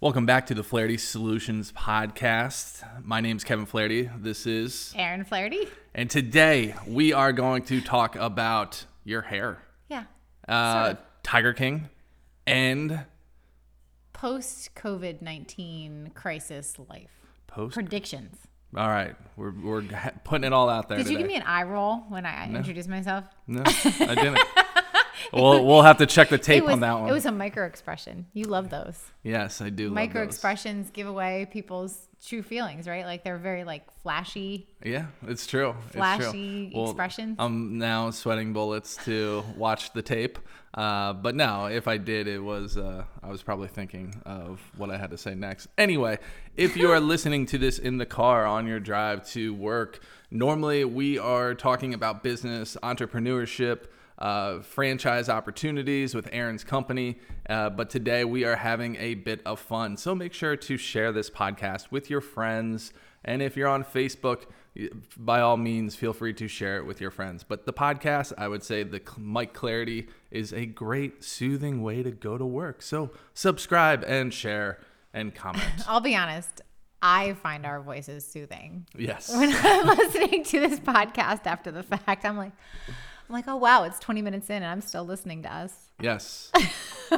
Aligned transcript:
Welcome 0.00 0.26
back 0.26 0.46
to 0.46 0.54
the 0.54 0.62
Flaherty 0.62 0.96
Solutions 0.96 1.72
podcast. 1.72 2.84
My 3.04 3.20
name 3.20 3.36
is 3.36 3.42
Kevin 3.44 3.66
Flaherty. 3.66 4.08
This 4.16 4.46
is 4.46 4.92
Aaron 4.96 5.24
Flaherty. 5.24 5.66
and 5.94 6.08
today 6.08 6.74
we 6.86 7.12
are 7.12 7.32
going 7.32 7.64
to 7.64 7.80
talk 7.80 8.14
about 8.14 8.84
your 9.04 9.22
hair, 9.22 9.60
Yeah. 9.88 10.04
uh, 10.46 10.84
Sort 10.84 10.92
of. 10.98 11.04
Tiger 11.24 11.52
King, 11.52 11.88
and 12.46 13.04
Post 14.12 14.74
COVID 14.76 15.20
19 15.20 16.12
crisis 16.14 16.76
life. 16.88 17.10
post. 17.48 17.74
Predictions. 17.74 18.36
All 18.76 18.88
right, 18.88 19.16
we're 19.36 19.50
we're 19.52 19.82
putting 20.24 20.44
it 20.44 20.52
all 20.52 20.68
out 20.68 20.88
there. 20.88 20.98
Did 20.98 21.08
you 21.08 21.18
give 21.18 21.26
me 21.26 21.36
an 21.36 21.42
eye 21.42 21.62
roll 21.64 22.04
when 22.08 22.24
I 22.26 22.46
introduced 22.52 22.88
myself? 22.88 23.24
No, 23.46 23.62
I 23.64 24.14
didn't. 24.14 24.38
we'll 25.32 25.64
we'll 25.66 25.82
have 25.82 25.98
to 25.98 26.06
check 26.06 26.28
the 26.28 26.38
tape 26.38 26.64
was, 26.64 26.74
on 26.74 26.80
that 26.80 26.98
one. 27.00 27.08
It 27.08 27.12
was 27.12 27.26
a 27.26 27.32
micro 27.32 27.66
expression. 27.66 28.26
You 28.32 28.44
love 28.44 28.70
those. 28.70 29.00
yes, 29.22 29.60
I 29.60 29.70
do. 29.70 29.86
love 29.86 29.94
Micro 29.94 30.22
expressions 30.22 30.90
give 30.90 31.06
away 31.06 31.46
people's 31.50 32.08
true 32.24 32.42
feelings, 32.42 32.88
right? 32.88 33.04
Like 33.04 33.24
they're 33.24 33.38
very 33.38 33.64
like 33.64 33.90
flashy. 34.02 34.68
Yeah, 34.84 35.06
it's 35.26 35.46
true. 35.46 35.74
It's 35.86 35.92
true. 35.92 36.00
Flashy 36.00 36.72
expressions. 36.74 37.36
I'm 37.38 37.78
now 37.78 38.10
sweating 38.10 38.52
bullets 38.52 38.96
to 39.04 39.44
watch 39.56 39.92
the 39.92 40.02
tape. 40.02 40.38
Uh, 40.74 41.12
but 41.12 41.34
no, 41.34 41.66
if 41.66 41.88
I 41.88 41.96
did, 41.96 42.28
it 42.28 42.38
was 42.38 42.76
uh, 42.76 43.04
I 43.22 43.28
was 43.28 43.42
probably 43.42 43.68
thinking 43.68 44.20
of 44.26 44.60
what 44.76 44.90
I 44.90 44.98
had 44.98 45.10
to 45.10 45.18
say 45.18 45.34
next. 45.34 45.68
Anyway, 45.78 46.18
if 46.56 46.76
you 46.76 46.90
are 46.90 47.00
listening 47.14 47.46
to 47.46 47.58
this 47.58 47.78
in 47.78 47.98
the 47.98 48.06
car 48.06 48.46
on 48.46 48.66
your 48.66 48.80
drive 48.80 49.26
to 49.30 49.54
work, 49.54 50.00
normally 50.30 50.84
we 50.84 51.18
are 51.18 51.54
talking 51.54 51.94
about 51.94 52.22
business, 52.22 52.76
entrepreneurship. 52.82 53.86
Uh, 54.18 54.60
franchise 54.62 55.28
opportunities 55.28 56.12
with 56.12 56.28
Aaron's 56.32 56.64
company, 56.64 57.18
uh, 57.48 57.70
but 57.70 57.88
today 57.88 58.24
we 58.24 58.44
are 58.44 58.56
having 58.56 58.96
a 58.96 59.14
bit 59.14 59.40
of 59.46 59.60
fun. 59.60 59.96
So 59.96 60.12
make 60.12 60.32
sure 60.32 60.56
to 60.56 60.76
share 60.76 61.12
this 61.12 61.30
podcast 61.30 61.92
with 61.92 62.10
your 62.10 62.20
friends, 62.20 62.92
and 63.24 63.40
if 63.42 63.56
you're 63.56 63.68
on 63.68 63.84
Facebook, 63.84 64.46
by 65.16 65.40
all 65.40 65.56
means, 65.56 65.96
feel 65.96 66.12
free 66.12 66.32
to 66.34 66.48
share 66.48 66.78
it 66.78 66.86
with 66.86 67.00
your 67.00 67.10
friends. 67.10 67.44
But 67.44 67.66
the 67.66 67.72
podcast, 67.72 68.32
I 68.38 68.48
would 68.48 68.62
say 68.62 68.82
the 68.82 69.00
Mike 69.16 69.52
Clarity 69.52 70.08
is 70.30 70.52
a 70.52 70.66
great, 70.66 71.22
soothing 71.24 71.82
way 71.82 72.02
to 72.02 72.10
go 72.10 72.38
to 72.38 72.44
work. 72.44 72.82
So 72.82 73.10
subscribe 73.34 74.04
and 74.06 74.32
share 74.32 74.78
and 75.12 75.34
comment. 75.34 75.64
I'll 75.88 76.00
be 76.00 76.16
honest. 76.16 76.60
I 77.00 77.34
find 77.34 77.64
our 77.64 77.80
voices 77.80 78.26
soothing. 78.26 78.86
yes. 78.96 79.30
When 79.30 79.52
I'm 79.52 79.86
listening 79.96 80.42
to 80.44 80.60
this 80.60 80.80
podcast 80.80 81.46
after 81.46 81.70
the 81.70 81.84
fact, 81.84 82.24
I'm 82.24 82.36
like, 82.36 82.52
I'm 83.28 83.34
like, 83.34 83.48
oh 83.48 83.56
wow, 83.56 83.84
it's 83.84 83.98
20 83.98 84.22
minutes 84.22 84.48
in 84.48 84.56
and 84.56 84.66
I'm 84.66 84.80
still 84.80 85.04
listening 85.04 85.42
to 85.42 85.52
us. 85.52 85.72
Yes. 86.00 86.50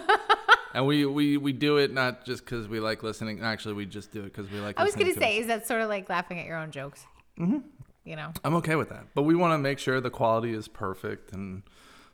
and 0.75 0.86
we, 0.86 1.06
we, 1.06 1.36
we 1.36 1.53
do 1.53 1.77
it 1.77 1.92
not 1.92 2.25
just 2.25 2.44
because 2.44 2.66
we 2.66 2.80
like 2.80 3.03
listening. 3.03 3.41
Actually, 3.42 3.75
we 3.75 3.86
just 3.86 4.11
do 4.11 4.20
it 4.20 4.34
because 4.34 4.50
we 4.50 4.58
like 4.58 4.78
I 4.78 4.84
was 4.84 4.97
gonna 4.97 5.14
say, 5.14 5.36
us. 5.36 5.42
is 5.42 5.47
that 5.47 5.66
sort 5.66 5.83
of 5.83 5.88
like 5.88 6.08
laughing 6.08 6.38
at 6.41 6.47
your 6.47 6.56
own 6.56 6.70
jokes? 6.70 7.05
Mm-hmm. 7.38 7.58
You 8.05 8.16
know, 8.16 8.33
I'm 8.44 8.55
okay 8.56 8.77
with 8.77 8.88
that. 8.88 9.06
But 9.14 9.22
we 9.22 9.36
want 9.36 9.53
to 9.55 9.58
make 9.58 9.78
sure 9.78 10.00
the 10.00 10.11
quality 10.11 10.53
is 10.53 10.66
perfect. 10.66 11.33
And 11.33 11.62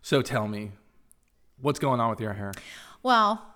so 0.02 0.20
tell 0.20 0.47
me, 0.48 0.72
what's 1.61 1.78
going 1.78 2.00
on 2.00 2.11
with 2.11 2.20
your 2.20 2.34
hair? 2.34 2.52
well, 3.02 3.55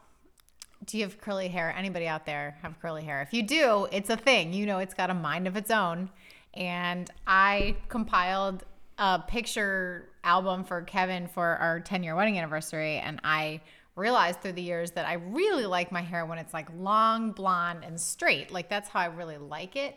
do 0.86 0.96
you 0.96 1.04
have 1.04 1.20
curly 1.20 1.48
hair? 1.48 1.74
Anybody 1.76 2.06
out 2.06 2.24
there 2.24 2.56
have 2.62 2.80
curly 2.80 3.04
hair? 3.04 3.20
If 3.20 3.34
you 3.34 3.42
do, 3.42 3.86
it's 3.92 4.08
a 4.08 4.16
thing. 4.16 4.52
You 4.52 4.64
know, 4.64 4.78
it's 4.78 4.94
got 4.94 5.10
a 5.10 5.14
mind 5.14 5.46
of 5.46 5.56
its 5.56 5.70
own. 5.70 6.08
And 6.54 7.10
I 7.26 7.76
compiled 7.88 8.64
a 9.00 9.18
picture 9.26 10.10
album 10.22 10.62
for 10.62 10.82
Kevin 10.82 11.26
for 11.26 11.44
our 11.56 11.80
10 11.80 12.02
year 12.04 12.14
wedding 12.14 12.38
anniversary, 12.38 12.98
and 12.98 13.20
I 13.24 13.60
realized 13.96 14.40
through 14.40 14.52
the 14.52 14.62
years 14.62 14.92
that 14.92 15.06
I 15.06 15.14
really 15.14 15.66
like 15.66 15.90
my 15.90 16.02
hair 16.02 16.24
when 16.26 16.38
it's 16.38 16.54
like 16.54 16.68
long, 16.76 17.32
blonde, 17.32 17.82
and 17.84 18.00
straight. 18.00 18.52
Like 18.52 18.68
that's 18.68 18.88
how 18.88 19.00
I 19.00 19.06
really 19.06 19.38
like 19.38 19.74
it. 19.74 19.96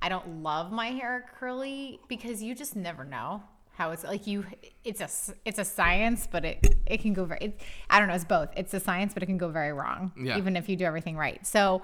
I 0.00 0.08
don't 0.08 0.42
love 0.42 0.72
my 0.72 0.86
hair 0.88 1.26
curly 1.38 2.00
because 2.08 2.42
you 2.42 2.54
just 2.54 2.74
never 2.76 3.04
know 3.04 3.42
how 3.76 3.90
it's 3.90 4.04
like 4.04 4.26
you 4.28 4.44
it's 4.84 5.00
a 5.00 5.08
it's 5.44 5.58
a 5.58 5.64
science 5.64 6.28
but 6.30 6.44
it 6.44 6.76
it 6.86 7.00
can 7.00 7.12
go 7.12 7.24
very 7.24 7.40
it, 7.40 7.60
i 7.90 7.98
don't 7.98 8.06
know 8.06 8.14
it's 8.14 8.24
both 8.24 8.48
it's 8.56 8.72
a 8.72 8.78
science 8.78 9.12
but 9.12 9.24
it 9.24 9.26
can 9.26 9.36
go 9.36 9.48
very 9.48 9.72
wrong 9.72 10.12
Yeah. 10.16 10.38
even 10.38 10.56
if 10.56 10.68
you 10.68 10.76
do 10.76 10.84
everything 10.84 11.16
right 11.16 11.44
so 11.44 11.82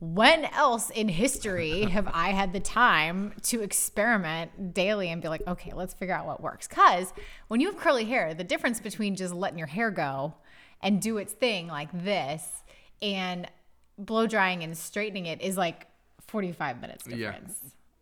when 0.00 0.44
else 0.46 0.90
in 0.90 1.08
history 1.08 1.82
have 1.82 2.08
i 2.12 2.30
had 2.30 2.52
the 2.52 2.60
time 2.60 3.32
to 3.42 3.62
experiment 3.62 4.74
daily 4.74 5.08
and 5.10 5.22
be 5.22 5.28
like 5.28 5.42
okay 5.46 5.72
let's 5.72 5.94
figure 5.94 6.14
out 6.14 6.26
what 6.26 6.42
works 6.42 6.66
because 6.68 7.12
when 7.48 7.60
you 7.60 7.70
have 7.70 7.78
curly 7.80 8.04
hair 8.04 8.34
the 8.34 8.44
difference 8.44 8.80
between 8.80 9.14
just 9.16 9.32
letting 9.32 9.56
your 9.58 9.68
hair 9.68 9.90
go 9.90 10.34
and 10.82 11.00
do 11.00 11.16
its 11.16 11.32
thing 11.32 11.68
like 11.68 11.88
this 12.04 12.62
and 13.00 13.46
blow 13.96 14.26
drying 14.26 14.62
and 14.64 14.76
straightening 14.76 15.26
it 15.26 15.40
is 15.40 15.56
like 15.56 15.86
45 16.26 16.80
minutes 16.80 17.04
Yeah. 17.08 17.16
difference 17.16 17.58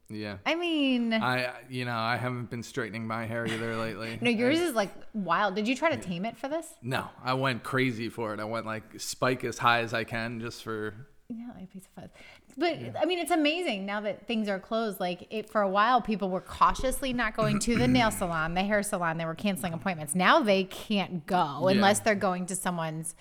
Yeah. 0.09 0.39
i 0.47 0.55
mean 0.55 1.13
I, 1.13 1.53
you 1.69 1.85
know, 1.85 1.95
I 1.97 2.17
haven't 2.17 2.51
been 2.51 2.63
straightening 2.63 3.07
my 3.07 3.27
hair 3.27 3.47
either 3.47 3.77
lately. 3.77 4.19
no 4.23 4.31
yours 4.31 4.59
is 4.61 4.75
like 4.75 4.93
wild 5.13 5.55
did 5.55 5.69
you 5.69 5.77
try 5.77 5.95
to 5.95 5.99
tame 6.03 6.25
it 6.25 6.37
for 6.37 6.49
this 6.49 6.67
No, 6.83 7.07
I 7.23 7.35
went 7.35 7.63
crazy 7.63 8.09
for 8.09 8.33
it. 8.35 8.41
I 8.41 8.45
went 8.45 8.65
like 8.67 8.99
spike 8.99 9.45
as 9.45 9.59
high 9.59 9.81
as 9.81 9.93
I 9.95 10.05
can 10.05 10.41
just 10.41 10.63
for. 10.65 10.95
Yeah, 11.35 11.49
like 11.55 11.65
a 11.65 11.67
piece 11.67 11.85
of 11.87 12.03
fuzz. 12.03 12.11
But 12.59 12.79
I 13.01 13.07
mean, 13.07 13.19
it's 13.19 13.31
amazing 13.31 13.87
now 13.87 14.01
that 14.03 14.27
things 14.27 14.49
are 14.49 14.59
closed. 14.59 15.01
Like 15.01 15.27
it, 15.31 15.49
for 15.49 15.63
a 15.63 15.69
while, 15.69 16.03
people 16.03 16.29
were 16.29 16.41
cautiously 16.41 17.13
not 17.13 17.35
going 17.37 17.59
to 17.61 17.77
the 17.77 17.89
nail 17.89 18.11
salon, 18.11 18.55
the 18.55 18.63
hair 18.63 18.83
salon. 18.83 19.17
They 19.19 19.25
were 19.25 19.35
canceling 19.35 19.73
appointments. 19.73 20.15
Now 20.15 20.41
they 20.41 20.65
can't 20.65 21.27
go 21.27 21.69
unless 21.69 22.01
they're 22.01 22.15
going 22.15 22.47
to 22.47 22.57
someone's 22.57 23.15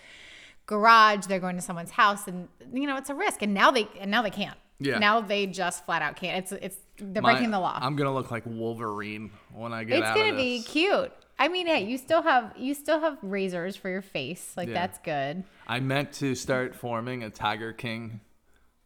garage. 0.66 1.28
They're 1.28 1.40
going 1.40 1.56
to 1.56 1.62
someone's 1.62 1.92
house, 1.92 2.28
and 2.28 2.48
you 2.74 2.88
know 2.88 2.98
it's 2.98 3.10
a 3.10 3.16
risk. 3.16 3.42
And 3.42 3.54
now 3.54 3.72
they 3.72 3.88
and 4.00 4.12
now 4.12 4.22
they 4.22 4.30
can't. 4.30 4.58
Yeah. 4.80 4.98
Now 4.98 5.22
they 5.22 5.46
just 5.46 5.86
flat 5.86 6.02
out 6.02 6.16
can't. 6.16 6.44
It's 6.44 6.52
it's 6.52 6.78
they're 6.98 7.22
my- 7.22 7.34
breaking 7.34 7.52
the 7.52 7.60
law. 7.60 7.78
I'm 7.82 7.96
gonna 7.96 8.14
look 8.14 8.32
like 8.32 8.44
Wolverine 8.46 9.32
when 9.54 9.74
I 9.74 9.84
get 9.84 10.00
it's 10.00 10.10
gonna 10.10 10.36
be 10.36 10.64
cute. 10.64 11.12
I 11.41 11.47
mean, 11.47 11.66
hey, 11.66 11.84
you 11.85 11.97
still 11.97 12.22
have 12.22 12.53
you 12.56 12.75
still 12.75 13.00
have 13.00 13.18
razors 13.24 13.75
for 13.75 13.90
your 13.90 14.03
face. 14.03 14.53
Like 14.56 14.68
Yeah. 14.68 14.75
that's 14.75 15.00
good. 15.00 15.44
I 15.68 15.79
meant 15.79 16.13
to 16.13 16.35
start 16.35 16.75
forming 16.75 17.24
a 17.24 17.31
Tiger 17.31 17.74
King. 17.74 18.22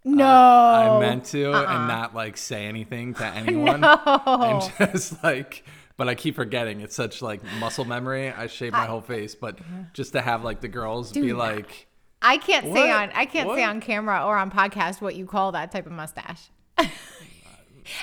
Uh, 0.05 0.09
no, 0.11 0.25
I 0.25 0.99
meant 1.01 1.25
to 1.25 1.51
uh-uh. 1.51 1.65
and 1.67 1.87
not 1.89 2.15
like 2.15 2.37
say 2.37 2.65
anything 2.67 3.13
to 3.15 3.25
anyone. 3.41 3.83
And 3.83 4.71
just 4.93 5.21
like, 5.21 5.65
but 5.97 6.07
I 6.07 6.15
keep 6.15 6.35
forgetting. 6.35 6.79
It's 6.79 6.95
such 6.95 7.21
like 7.21 7.41
muscle 7.59 7.83
memory. 7.83 8.29
I 8.31 8.47
shave 8.47 8.71
my 8.71 8.85
whole 8.85 9.01
face, 9.01 9.35
but 9.35 9.59
just 9.93 10.13
to 10.13 10.21
have 10.21 10.45
like 10.45 10.61
the 10.61 10.69
girls 10.69 11.11
be 11.11 11.21
Dude, 11.21 11.35
like, 11.35 11.87
I 12.21 12.37
can't 12.37 12.71
say 12.73 12.89
on 12.89 13.09
I 13.13 13.25
can't 13.25 13.49
say 13.49 13.63
on 13.65 13.81
camera 13.81 14.23
or 14.25 14.37
on 14.37 14.49
podcast 14.49 15.01
what 15.01 15.15
you 15.15 15.25
call 15.25 15.51
that 15.51 15.73
type 15.73 15.87
of 15.87 15.91
mustache. 15.91 16.49
and 16.77 16.87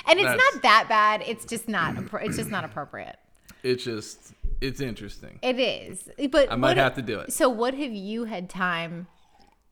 it's 0.07 0.23
That's- 0.23 0.39
not 0.53 0.61
that 0.61 0.85
bad. 0.89 1.23
It's 1.25 1.43
just 1.45 1.67
not. 1.67 1.95
It's 2.21 2.37
just 2.37 2.51
not 2.51 2.65
appropriate. 2.65 3.15
it's 3.63 3.83
just, 3.83 4.33
it's 4.63 4.81
interesting. 4.81 5.39
It 5.41 5.59
is, 5.59 6.09
but 6.31 6.51
I 6.51 6.55
might 6.55 6.77
have 6.77 6.95
to 6.95 7.01
do 7.01 7.19
it. 7.19 7.33
So, 7.33 7.49
what 7.49 7.73
have 7.73 7.91
you 7.91 8.23
had 8.25 8.49
time 8.49 9.07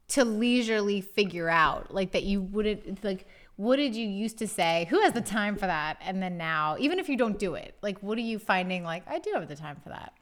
to 0.10 0.26
leisurely 0.26 1.02
figure 1.02 1.50
out, 1.50 1.94
like 1.94 2.12
that 2.12 2.24
you 2.24 2.42
wouldn't 2.42 3.04
like? 3.04 3.28
What 3.56 3.76
did 3.76 3.96
you 3.96 4.08
used 4.08 4.40
to 4.40 4.48
say? 4.48 4.88
Who 4.90 5.00
has 5.02 5.14
the 5.14 5.22
time 5.22 5.56
for 5.56 5.68
that? 5.68 5.98
And 6.04 6.22
then 6.22 6.38
now, 6.38 6.78
even 6.80 6.98
if 7.00 7.10
you 7.10 7.18
don't 7.18 7.38
do 7.38 7.54
it, 7.54 7.76
like, 7.82 8.00
what 8.02 8.18
are 8.18 8.22
you 8.22 8.40
finding? 8.40 8.84
Like, 8.84 9.04
I 9.08 9.20
do 9.20 9.32
have 9.36 9.48
the 9.48 9.56
time 9.56 9.78
for 9.84 9.90
that. 9.90 10.14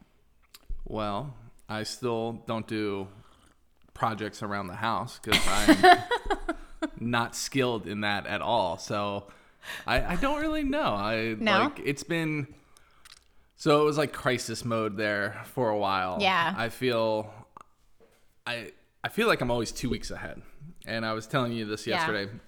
Well, 0.85 1.33
I 1.69 1.83
still 1.83 2.43
don't 2.47 2.67
do 2.67 3.07
projects 3.93 4.43
around 4.43 4.67
the 4.67 4.75
house 4.75 5.19
because 5.23 5.39
I'm 5.47 5.99
not 6.99 7.35
skilled 7.35 7.87
in 7.87 8.01
that 8.01 8.25
at 8.27 8.41
all. 8.41 8.77
So 8.77 9.27
I, 9.85 10.13
I 10.13 10.15
don't 10.15 10.41
really 10.41 10.63
know. 10.63 10.93
I 10.95 11.35
No? 11.39 11.59
like 11.63 11.79
it's 11.83 12.03
been 12.03 12.47
so 13.59 13.81
it 13.81 13.83
was 13.83 13.97
like 13.97 14.13
crisis 14.13 14.63
mode 14.63 14.95
there 14.95 15.41
for 15.43 15.69
a 15.69 15.77
while. 15.77 16.17
Yeah. 16.21 16.55
I 16.57 16.69
feel 16.69 17.31
I 18.47 18.71
I 19.03 19.09
feel 19.09 19.27
like 19.27 19.41
I'm 19.41 19.51
always 19.51 19.73
two 19.73 19.89
weeks 19.89 20.11
ahead. 20.11 20.41
And 20.85 21.05
I 21.05 21.11
was 21.11 21.27
telling 21.27 21.51
you 21.51 21.65
this 21.65 21.85
yesterday. 21.85 22.31
Yeah. 22.31 22.39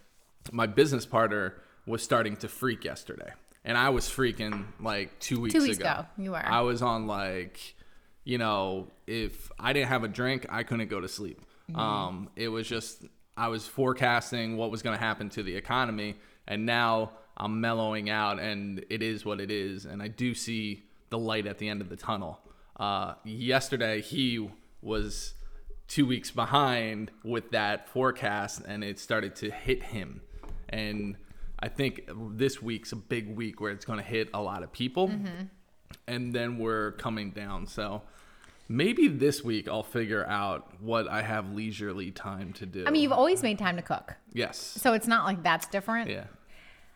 My 0.54 0.68
business 0.68 1.06
partner 1.06 1.56
was 1.86 2.02
starting 2.02 2.38
to 2.38 2.48
freak 2.48 2.86
yesterday. 2.86 3.30
And 3.66 3.78
I 3.78 3.90
was 3.90 4.06
freaking 4.06 4.64
like 4.80 5.20
two 5.20 5.42
weeks 5.42 5.54
two 5.54 5.62
weeks 5.62 5.78
ago. 5.78 5.90
ago, 5.90 6.06
you 6.18 6.32
were. 6.32 6.38
I 6.38 6.62
was 6.62 6.82
on 6.82 7.08
like, 7.08 7.76
you 8.24 8.38
know, 8.38 8.88
if 9.06 9.52
I 9.60 9.74
didn't 9.74 9.90
have 9.90 10.06
a 10.06 10.08
drink, 10.08 10.46
I 10.48 10.64
couldn't 10.64 10.90
go 10.90 11.02
to 11.02 11.10
sleep. 11.10 11.42
Mm-hmm. 11.70 11.80
Um, 11.80 12.30
it 12.38 12.48
was 12.48 12.70
just 12.70 13.04
I 13.36 13.50
was 13.50 13.68
forecasting 13.68 14.56
what 14.56 14.72
was 14.72 14.82
going 14.82 14.98
to 14.98 15.04
happen 15.04 15.28
to 15.32 15.44
the 15.44 15.58
economy, 15.58 16.16
and 16.48 16.66
now 16.66 17.12
I'm 17.36 17.60
mellowing 17.60 18.10
out, 18.10 18.40
and 18.40 18.86
it 18.90 19.04
is 19.04 19.26
what 19.26 19.42
it 19.42 19.52
is, 19.52 19.84
and 19.84 20.02
I 20.02 20.08
do 20.08 20.34
see 20.34 20.86
the 21.12 21.20
light 21.20 21.46
at 21.46 21.60
the 21.60 21.70
end 21.70 21.82
of 21.82 21.90
the 21.90 21.96
tunnel. 21.96 22.40
Uh, 22.78 23.14
yesterday, 23.24 24.02
he 24.02 24.50
was 24.82 25.36
two 25.88 26.08
weeks 26.08 26.32
behind 26.32 27.12
with 27.24 27.52
that 27.52 27.88
forecast, 27.90 28.64
and 28.68 28.84
it 28.84 28.98
started 28.98 29.36
to 29.36 29.52
hit 29.52 29.84
him, 29.84 30.22
and 30.70 31.16
I 31.60 31.68
think 31.68 32.10
this 32.32 32.60
week's 32.60 32.92
a 32.92 32.96
big 32.96 33.36
week 33.36 33.62
where 33.62 33.72
it's 33.72 33.86
going 33.86 34.00
to 34.00 34.06
hit 34.06 34.30
a 34.34 34.42
lot 34.42 34.64
of 34.64 34.72
people, 34.72 35.12
and 36.08 36.34
then 36.34 36.58
we're 36.58 36.94
coming 36.94 37.30
down. 37.30 37.68
So 37.68 38.02
Maybe 38.72 39.10
this 39.10 39.44
week 39.44 39.68
I'll 39.68 39.84
figure 39.84 40.26
out 40.26 40.82
what 40.82 41.10
I 41.10 41.22
have 41.24 41.52
leisurely 41.52 42.10
time 42.12 42.54
to 42.54 42.66
do. 42.66 42.86
I 42.88 42.92
mean, 42.92 43.02
you've 43.02 43.12
always 43.12 43.44
made 43.44 43.60
time 43.60 43.76
to 43.76 43.82
cook, 43.82 44.16
yes. 44.32 44.58
so 44.58 44.94
it's 44.94 45.08
not 45.08 45.26
like 45.26 45.44
that's 45.44 45.68
different. 45.68 46.10
Yeah. 46.10 46.24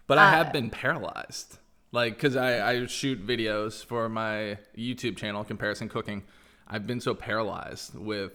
But 0.08 0.18
I 0.18 0.28
Uh, 0.28 0.32
have 0.32 0.54
been 0.54 0.70
paralyzed. 0.70 1.60
Like, 1.96 2.16
because 2.16 2.36
I, 2.36 2.72
I 2.72 2.86
shoot 2.88 3.26
videos 3.26 3.84
for 3.84 4.10
my 4.10 4.58
YouTube 4.78 5.16
channel, 5.16 5.46
Comparison 5.46 5.88
Cooking. 5.88 6.24
I've 6.68 6.86
been 6.86 7.00
so 7.00 7.14
paralyzed 7.14 7.96
with 7.96 8.34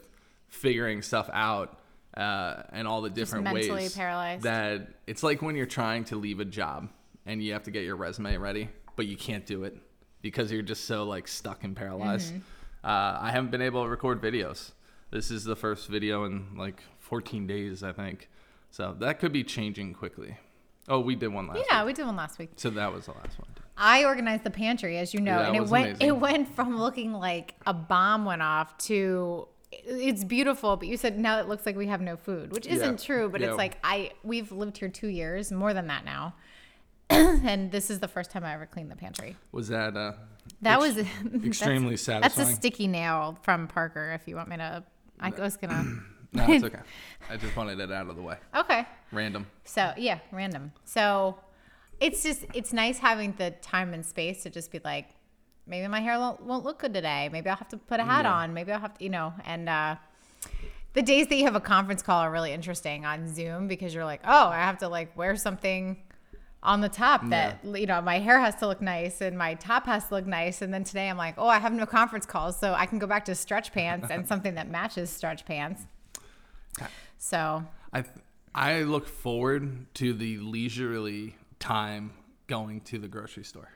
figuring 0.49 1.03
stuff 1.03 1.29
out 1.31 1.79
uh, 2.17 2.63
and 2.73 2.89
all 2.89 3.03
the 3.03 3.11
different 3.11 3.45
mentally 3.45 3.71
ways 3.71 3.95
paralyzed. 3.95 4.45
that 4.45 4.89
it's 5.07 5.23
like 5.23 5.43
when 5.43 5.57
you're 5.57 5.67
trying 5.67 6.05
to 6.05 6.17
leave 6.17 6.41
a 6.41 6.45
job 6.47 6.89
and 7.27 7.43
you 7.43 7.53
have 7.53 7.65
to 7.65 7.71
get 7.71 7.85
your 7.85 7.97
resume 7.97 8.39
ready, 8.39 8.71
but 8.97 9.07
you 9.07 9.17
can't 9.17 9.45
do 9.45 9.65
it 9.65 9.77
because 10.23 10.51
you're 10.51 10.63
just 10.63 10.87
so 10.87 11.05
like 11.05 11.29
stuck 11.29 11.63
and 11.63 11.77
paralyzed. 11.77 12.33
Mm-hmm. 12.33 12.41
Uh, 12.83 13.19
I 13.21 13.31
haven't 13.31 13.51
been 13.51 13.63
able 13.63 13.85
to 13.85 13.91
record 13.91 14.23
videos. 14.23 14.73
This 15.11 15.31
is 15.31 15.45
the 15.45 15.55
first 15.55 15.87
video 15.87 16.25
in 16.25 16.57
like 16.57 16.83
14 17.01 17.47
days, 17.47 17.83
I 17.83 17.93
think. 17.93 18.31
So 18.71 18.97
that 19.01 19.19
could 19.19 19.35
be 19.35 19.45
changing 19.45 19.93
quickly. 19.93 20.39
Oh, 20.91 21.01
we 21.01 21.15
did 21.15 21.29
one 21.29 21.47
last. 21.47 21.61
Yeah, 21.71 21.81
week. 21.83 21.87
we 21.87 21.93
did 21.95 22.07
one 22.07 22.17
last 22.17 22.39
week. 22.39 22.51
So 22.57 22.69
that 22.71 22.93
was 22.93 23.07
the 23.07 23.13
last 23.13 23.39
one. 23.39 23.49
I 23.79 24.05
organized 24.05 24.45
the 24.45 24.51
pantry, 24.51 24.99
as 24.99 25.15
you 25.15 25.21
know, 25.21 25.39
Yeah, 25.41 25.47
and 25.47 25.57
it 25.57 25.67
went 25.69 25.87
amazing. 25.91 26.07
it 26.09 26.17
went 26.19 26.55
from 26.55 26.79
looking 26.79 27.13
like 27.15 27.55
a 27.67 27.73
bomb 27.73 28.25
went 28.27 28.43
off 28.43 28.77
to 28.79 29.49
it's 29.73 30.25
beautiful, 30.25 30.77
but 30.77 30.89
you 30.89 30.97
said 30.97 31.19
now 31.19 31.39
it 31.39 31.49
looks 31.49 31.65
like 31.65 31.77
we 31.77 31.87
have 31.87 32.01
no 32.01 32.17
food, 32.17 32.53
which 32.53 32.67
isn't 32.67 33.01
Yeah. 33.01 33.07
true. 33.07 33.29
But 33.31 33.41
Yeah. 33.41 33.49
it's 33.49 33.57
like 33.57 33.79
I 33.85 34.11
we've 34.25 34.51
lived 34.53 34.77
here 34.79 34.89
two 34.89 35.07
years, 35.09 35.51
more 35.53 35.73
than 35.73 35.87
that 35.87 36.05
now, 36.05 36.35
and 37.11 37.71
this 37.71 37.89
is 37.89 38.01
the 38.01 38.09
first 38.09 38.31
time 38.31 38.45
I 38.45 38.53
ever 38.53 38.67
cleaned 38.67 38.91
the 38.91 38.97
pantry. 38.97 39.37
Was 39.53 39.69
that 39.69 39.97
uh? 39.97 40.13
That 40.63 40.83
ex- 40.83 40.97
was 40.97 40.99
extremely 41.45 41.91
That's 41.91 42.03
satisfying. 42.03 42.23
That's 42.49 42.53
a 42.53 42.57
sticky 42.57 42.89
nail 42.89 43.39
from 43.43 43.69
Parker. 43.69 44.13
If 44.13 44.27
you 44.29 44.37
want 44.37 44.49
me 44.49 44.57
to, 44.57 44.83
I 45.21 45.31
was 45.31 45.57
gonna. 45.57 45.85
No, 46.33 46.47
it's 46.49 46.63
okay. 46.65 46.79
I 47.31 47.37
just 47.37 47.57
wanted 47.57 47.81
it 47.81 47.91
out 47.91 48.09
of 48.09 48.15
the 48.17 48.23
way. 48.23 48.37
Okay. 48.55 48.87
Random. 49.13 49.47
So 49.65 49.93
yeah, 49.97 50.21
random. 50.31 50.73
So 50.85 51.39
it's 51.99 52.23
just 52.23 52.45
it's 52.55 52.73
nice 52.73 52.99
having 52.99 53.35
the 53.37 53.51
time 53.63 53.93
and 53.95 54.07
space 54.07 54.43
to 54.45 54.51
just 54.51 54.71
be 54.71 54.81
like, 54.85 55.09
maybe 55.67 55.87
my 55.89 56.01
hair 56.01 56.19
won't, 56.19 56.41
won't 56.43 56.65
look 56.65 56.79
good 56.79 56.95
today. 56.95 57.29
Maybe 57.33 57.51
I'll 57.51 57.57
have 57.57 57.69
to 57.71 57.77
put 57.77 57.99
a 58.01 58.05
hat 58.05 58.25
Yeah. 58.25 58.33
on. 58.33 58.55
Maybe 58.55 58.71
I'll 58.73 58.81
have 58.81 58.97
to, 58.99 59.05
you 59.05 59.11
know. 59.11 59.35
And 59.45 59.69
uh, 59.69 59.97
the 60.93 61.03
days 61.03 61.27
that 61.29 61.35
you 61.37 61.45
have 61.45 61.57
a 61.57 61.61
conference 61.61 62.03
call 62.03 62.21
are 62.21 62.31
really 62.31 62.53
interesting 62.53 63.05
on 63.05 63.33
Zoom 63.33 63.67
because 63.69 63.93
you're 63.95 64.05
like, 64.05 64.21
oh, 64.25 64.49
I 64.49 64.59
have 64.59 64.79
to 64.79 64.89
like 64.89 65.17
wear 65.17 65.35
something 65.37 65.97
on 66.63 66.81
the 66.83 66.89
top 66.91 67.27
that 67.31 67.59
you 67.65 67.87
know 67.87 68.03
my 68.03 68.19
hair 68.19 68.39
has 68.39 68.55
to 68.57 68.67
look 68.67 68.83
nice 68.83 69.23
and 69.23 69.37
my 69.39 69.55
top 69.55 69.87
has 69.87 70.07
to 70.09 70.15
look 70.17 70.27
nice 70.27 70.61
and 70.61 70.75
then 70.75 70.85
today 70.85 71.09
i'm 71.09 71.17
like 71.17 71.35
oh 71.39 71.47
i 71.49 71.59
have 71.59 71.73
no 71.73 71.87
conference 71.87 72.27
calls 72.27 72.55
so 72.61 72.75
i 72.75 72.85
can 72.85 72.99
go 72.99 73.07
back 73.07 73.25
to 73.25 73.35
stretch 73.35 73.73
pants 73.73 74.09
and 74.11 74.29
something 74.29 74.57
that 74.57 74.69
matches 74.69 75.09
stretch 75.09 75.47
pants 75.47 75.87
so 77.19 77.65
I 77.93 78.05
I 78.55 78.83
look 78.83 79.07
forward 79.09 79.93
to 79.95 80.13
the 80.13 80.39
leisurely 80.39 81.37
time 81.59 82.13
going 82.47 82.81
to 82.83 82.99
the 82.99 83.09
grocery 83.09 83.45
store. 83.45 83.69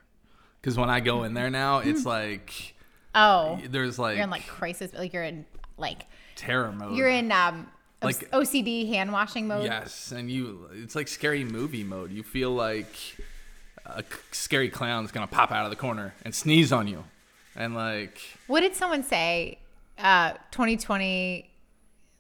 Because 0.61 0.77
when 0.79 0.91
I 0.91 1.01
go 1.01 1.25
in 1.25 1.35
there 1.35 1.51
now, 1.51 1.79
it's 1.79 2.05
like 2.19 2.75
oh 3.15 3.61
there's 3.69 3.99
like, 3.99 4.17
you're 4.17 4.25
in 4.25 4.31
like 4.31 4.47
crisis 4.47 4.93
like 4.95 5.12
you're 5.12 5.23
in 5.25 5.47
like 5.77 6.06
terror 6.37 6.73
mode. 6.73 6.97
you're 6.97 7.09
in 7.09 7.31
um 7.33 7.69
Like- 8.03 8.31
OCD 8.33 8.89
hand 8.89 9.12
washing 9.12 9.47
mode. 9.47 9.65
Yes, 9.65 10.11
and 10.12 10.31
you 10.31 10.69
it's 10.73 10.95
like 10.95 11.09
scary 11.09 11.45
movie 11.45 11.85
mode. 11.85 12.11
You 12.11 12.23
feel 12.23 12.51
like 12.51 12.95
a 13.87 14.03
scary 14.33 14.71
clown's 14.71 15.12
gonna 15.12 15.27
pop 15.27 15.53
out 15.53 15.65
of 15.65 15.71
the 15.71 15.77
corner 15.77 16.15
and 16.25 16.35
sneeze 16.35 16.73
on 16.73 16.89
you, 16.89 17.05
and 17.55 17.75
like 17.75 18.19
What 18.47 18.61
did 18.61 18.75
someone 18.75 19.03
say? 19.05 19.59
Uh 19.99 20.33
2020 20.51 21.51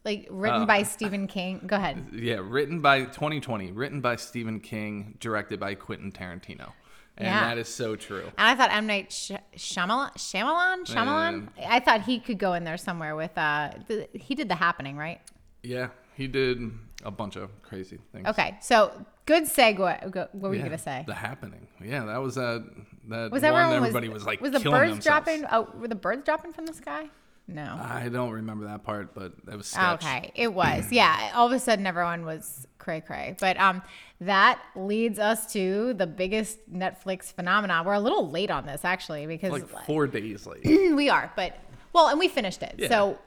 like 0.04 0.26
written 0.30 0.62
Oh. 0.62 0.66
by 0.66 0.82
Stephen 0.82 1.26
King. 1.26 1.62
Go 1.66 1.76
ahead. 1.76 2.06
yeah, 2.12 2.40
written 2.42 2.80
by 2.80 3.04
2020, 3.04 3.72
written 3.72 4.00
by 4.00 4.16
Stephen 4.16 4.60
King, 4.60 5.16
directed 5.20 5.58
by 5.60 5.74
Quentin 5.74 6.12
Tarantino, 6.12 6.72
and 7.16 7.26
Yeah. 7.26 7.40
that 7.48 7.58
is 7.58 7.68
so 7.68 7.96
true. 7.96 8.24
And 8.36 8.48
I 8.48 8.54
thought 8.54 8.70
M 8.72 8.86
Night 8.86 9.12
Sh- 9.12 9.32
Shyamalan, 9.56 10.12
Shyamalan, 10.16 10.84
Shyamalan. 10.86 11.48
I 11.66 11.80
thought 11.80 12.02
he 12.02 12.18
could 12.20 12.38
go 12.38 12.52
in 12.54 12.64
there 12.64 12.76
somewhere 12.76 13.16
with. 13.16 13.36
uh 13.38 13.70
the, 13.88 14.08
He 14.14 14.34
did 14.34 14.48
The 14.48 14.56
Happening, 14.56 14.96
right? 14.96 15.20
Yeah, 15.62 15.88
he 16.16 16.26
did 16.28 16.60
a 17.04 17.10
bunch 17.10 17.36
of 17.36 17.50
crazy 17.62 17.98
things. 18.12 18.26
Okay, 18.28 18.56
so 18.60 18.92
good 19.26 19.44
segue. 19.44 20.14
What 20.14 20.34
were 20.34 20.54
you 20.54 20.62
gonna 20.62 20.76
say? 20.78 21.04
The 21.06 21.14
happening. 21.14 21.66
Yeah, 21.82 22.04
that 22.04 22.18
was 22.20 22.34
that. 22.34 22.64
That 23.08 23.30
Was 23.30 23.42
everyone 23.42 23.72
everybody 23.74 24.08
was, 24.08 24.16
was, 24.20 24.26
like 24.26 24.40
was 24.42 24.50
the 24.52 24.60
birds 24.60 25.02
dropping? 25.04 25.44
Oh, 25.50 25.68
were 25.78 25.88
the 25.88 25.94
birds 25.94 26.24
dropping 26.24 26.52
from 26.52 26.66
the 26.66 26.72
sky? 26.74 27.08
No. 27.46 27.78
I 27.80 28.08
don't 28.08 28.30
remember 28.30 28.64
that 28.66 28.84
part, 28.84 29.14
but 29.14 29.32
it 29.50 29.56
was 29.56 29.66
sketch. 29.66 30.02
Okay, 30.02 30.32
it 30.34 30.52
was. 30.52 30.90
Yeah, 30.90 31.32
all 31.34 31.46
of 31.46 31.52
a 31.52 31.58
sudden 31.58 31.86
everyone 31.86 32.24
was 32.24 32.66
cray 32.78 33.00
cray. 33.02 33.36
But 33.38 33.58
um 33.58 33.82
that 34.20 34.62
leads 34.74 35.18
us 35.18 35.52
to 35.52 35.92
the 35.94 36.06
biggest 36.06 36.58
Netflix 36.72 37.32
phenomenon. 37.32 37.84
We're 37.84 37.92
a 37.94 38.00
little 38.00 38.30
late 38.30 38.50
on 38.50 38.64
this 38.64 38.84
actually 38.84 39.26
because 39.26 39.52
Like 39.52 39.68
four 39.84 40.06
days 40.06 40.46
late. 40.46 40.64
we 40.94 41.10
are, 41.10 41.30
but 41.36 41.58
well, 41.92 42.08
and 42.08 42.18
we 42.18 42.28
finished 42.28 42.62
it. 42.62 42.74
Yeah. 42.78 42.88
So 42.88 43.18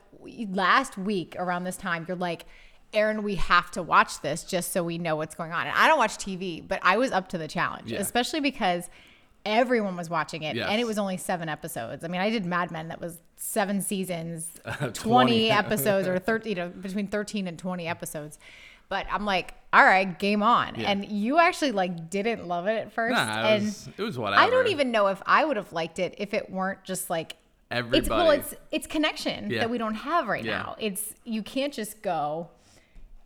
last 0.49 0.97
week 0.97 1.35
around 1.37 1.63
this 1.63 1.77
time, 1.77 2.05
you're 2.07 2.17
like, 2.17 2.45
Aaron, 2.93 3.21
we 3.23 3.35
have 3.35 3.69
to 3.71 3.83
watch 3.83 4.21
this 4.21 4.43
just 4.43 4.71
so 4.73 4.83
we 4.83 4.97
know 4.97 5.15
what's 5.15 5.35
going 5.35 5.51
on. 5.51 5.67
And 5.67 5.75
I 5.77 5.87
don't 5.87 5.97
watch 5.97 6.17
TV, 6.17 6.65
but 6.67 6.79
I 6.81 6.97
was 6.97 7.11
up 7.11 7.29
to 7.29 7.37
the 7.37 7.47
challenge, 7.47 7.91
Yeah. 7.91 7.99
especially 7.99 8.39
because 8.39 8.89
everyone 9.45 9.95
was 9.95 10.09
watching 10.09 10.43
it 10.43 10.55
Yes. 10.55 10.67
and 10.69 10.79
it 10.81 10.85
was 10.85 10.97
only 10.97 11.17
seven 11.17 11.47
episodes. 11.49 12.03
I 12.03 12.07
mean, 12.07 12.21
I 12.21 12.29
did 12.29 12.45
Mad 12.45 12.71
Men 12.71 12.87
that 12.89 12.99
was 12.99 13.19
seven 13.37 13.81
seasons, 13.81 14.51
20, 14.79 14.91
20. 14.93 15.51
episodes 15.51 16.07
or 16.07 16.19
13, 16.19 16.49
you 16.49 16.55
know, 16.55 16.69
between 16.69 17.07
13 17.07 17.47
and 17.47 17.57
20 17.57 17.87
episodes. 17.87 18.39
But 18.89 19.05
I'm 19.11 19.25
like, 19.25 19.53
all 19.73 19.83
right, 19.83 20.17
game 20.17 20.41
on. 20.43 20.75
Yeah. 20.75 20.89
And 20.91 21.05
you 21.05 21.37
actually 21.39 21.71
like 21.73 22.09
didn't 22.09 22.47
love 22.47 22.67
it 22.67 22.77
at 22.77 22.93
first. 22.93 23.15
Nah, 23.15 23.41
it 23.47 23.55
and 23.55 23.63
was, 23.65 23.89
it 23.97 24.01
was 24.01 24.17
whatever. 24.17 24.41
I 24.41 24.49
don't 24.49 24.67
even 24.67 24.91
know 24.91 25.07
if 25.07 25.21
I 25.25 25.43
would 25.45 25.57
have 25.57 25.73
liked 25.73 25.99
it 25.99 26.15
if 26.17 26.33
it 26.33 26.49
weren't 26.49 26.83
just 26.83 27.09
like 27.09 27.35
Everybody. 27.69 27.99
it's 27.99 28.09
well, 28.09 28.31
it's 28.31 28.53
it's 28.71 28.87
connection 28.87 29.49
Yeah. 29.51 29.59
that 29.59 29.69
we 29.69 29.77
don't 29.77 29.95
have 29.95 30.29
right 30.29 30.43
Yeah. 30.43 30.57
now. 30.59 30.75
It's 30.79 31.13
you 31.25 31.43
can't 31.43 31.73
just 31.73 32.01
go 32.01 32.47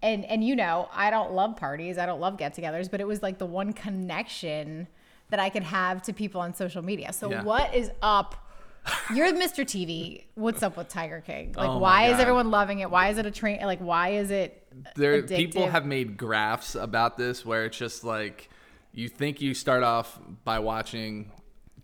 and 0.01 0.25
and 0.25 0.43
you 0.43 0.55
know, 0.55 0.89
I 0.91 1.11
don't 1.11 1.33
love 1.33 1.57
parties, 1.57 1.99
I 1.99 2.07
don't 2.07 2.19
love 2.19 2.37
get-togethers, 2.37 2.89
but 2.89 2.99
it 2.99 3.05
was 3.07 3.21
like 3.21 3.37
the 3.37 3.45
one 3.45 3.71
connection 3.71 4.87
that 5.31 5.39
I 5.39 5.50
could 5.50 5.63
have 5.63 6.04
to 6.04 6.13
people 6.13 6.39
on 6.42 6.54
social 6.54 6.81
media. 6.83 7.12
So 7.13 7.30
Yeah. 7.31 7.44
what 7.44 7.74
is 7.74 7.89
up? 8.01 8.36
You're 9.13 9.31
Mr. 9.33 9.63
TV. 9.66 10.25
What's 10.36 10.63
up 10.63 10.78
with 10.78 10.88
Tiger 10.89 11.22
King? 11.25 11.54
Like 11.57 11.69
Oh 11.69 11.78
why 11.80 12.07
is 12.10 12.19
everyone 12.19 12.51
loving 12.51 12.80
it? 12.80 12.89
Why 12.89 13.10
is 13.10 13.18
it 13.18 13.25
a 13.25 13.31
train 13.31 13.62
like 13.62 13.80
why 13.80 14.10
is 14.10 14.31
it 14.31 14.68
there 14.95 15.22
people 15.24 15.68
have 15.68 15.86
made 15.86 16.18
graphs 16.18 16.75
about 16.75 17.18
this 17.18 17.45
where 17.45 17.66
it's 17.66 17.78
just 17.78 18.04
like 18.04 18.50
you 18.94 19.07
think 19.07 19.42
you 19.42 19.54
start 19.54 19.83
off 19.83 20.19
by 20.44 20.59
watching 20.59 21.31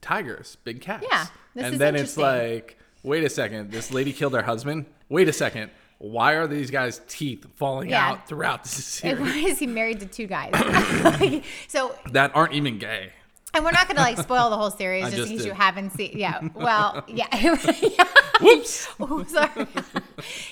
tigers, 0.02 0.58
big 0.64 0.82
cats. 0.82 1.06
Yeah, 1.10 1.26
and 1.56 1.80
then 1.80 1.96
it's 1.96 2.18
like, 2.18 2.78
wait 3.04 3.24
a 3.24 3.30
second, 3.30 3.72
this 3.72 3.92
lady 3.92 4.12
killed 4.12 4.34
her 4.34 4.42
husband. 4.42 4.86
Wait 5.10 5.30
a 5.30 5.34
second. 5.34 5.72
Why 6.00 6.34
are 6.34 6.48
these 6.48 6.70
guys' 6.70 7.02
teeth 7.08 7.46
falling 7.56 7.90
Yeah. 7.90 8.10
out 8.10 8.28
throughout 8.28 8.64
the 8.66 9.02
and 9.04 9.20
why 9.22 9.38
is 9.38 9.58
he 9.60 9.68
married 9.68 10.00
to 10.02 10.06
two 10.06 10.28
guys? 10.28 10.52
Like, 11.04 11.44
so 11.68 11.96
that 12.12 12.36
aren't 12.36 12.54
even 12.54 12.78
gay? 12.78 13.14
And 13.54 13.64
we're 13.64 13.72
not 13.72 13.88
gonna 13.88 14.02
like 14.02 14.18
spoil 14.18 14.50
the 14.50 14.58
whole 14.58 14.72
series 14.84 15.06
I 15.06 15.10
just, 15.10 15.22
in 15.24 15.28
just 15.30 15.32
case 15.40 15.46
you 15.46 15.54
haven't 15.54 15.92
seen. 15.92 16.12
Yeah. 16.18 16.48
Well, 16.54 17.04
yeah. 17.08 17.28
yeah. 17.82 18.04
Whoops. 18.42 18.88
Oh, 19.00 19.24
sorry. 19.24 19.68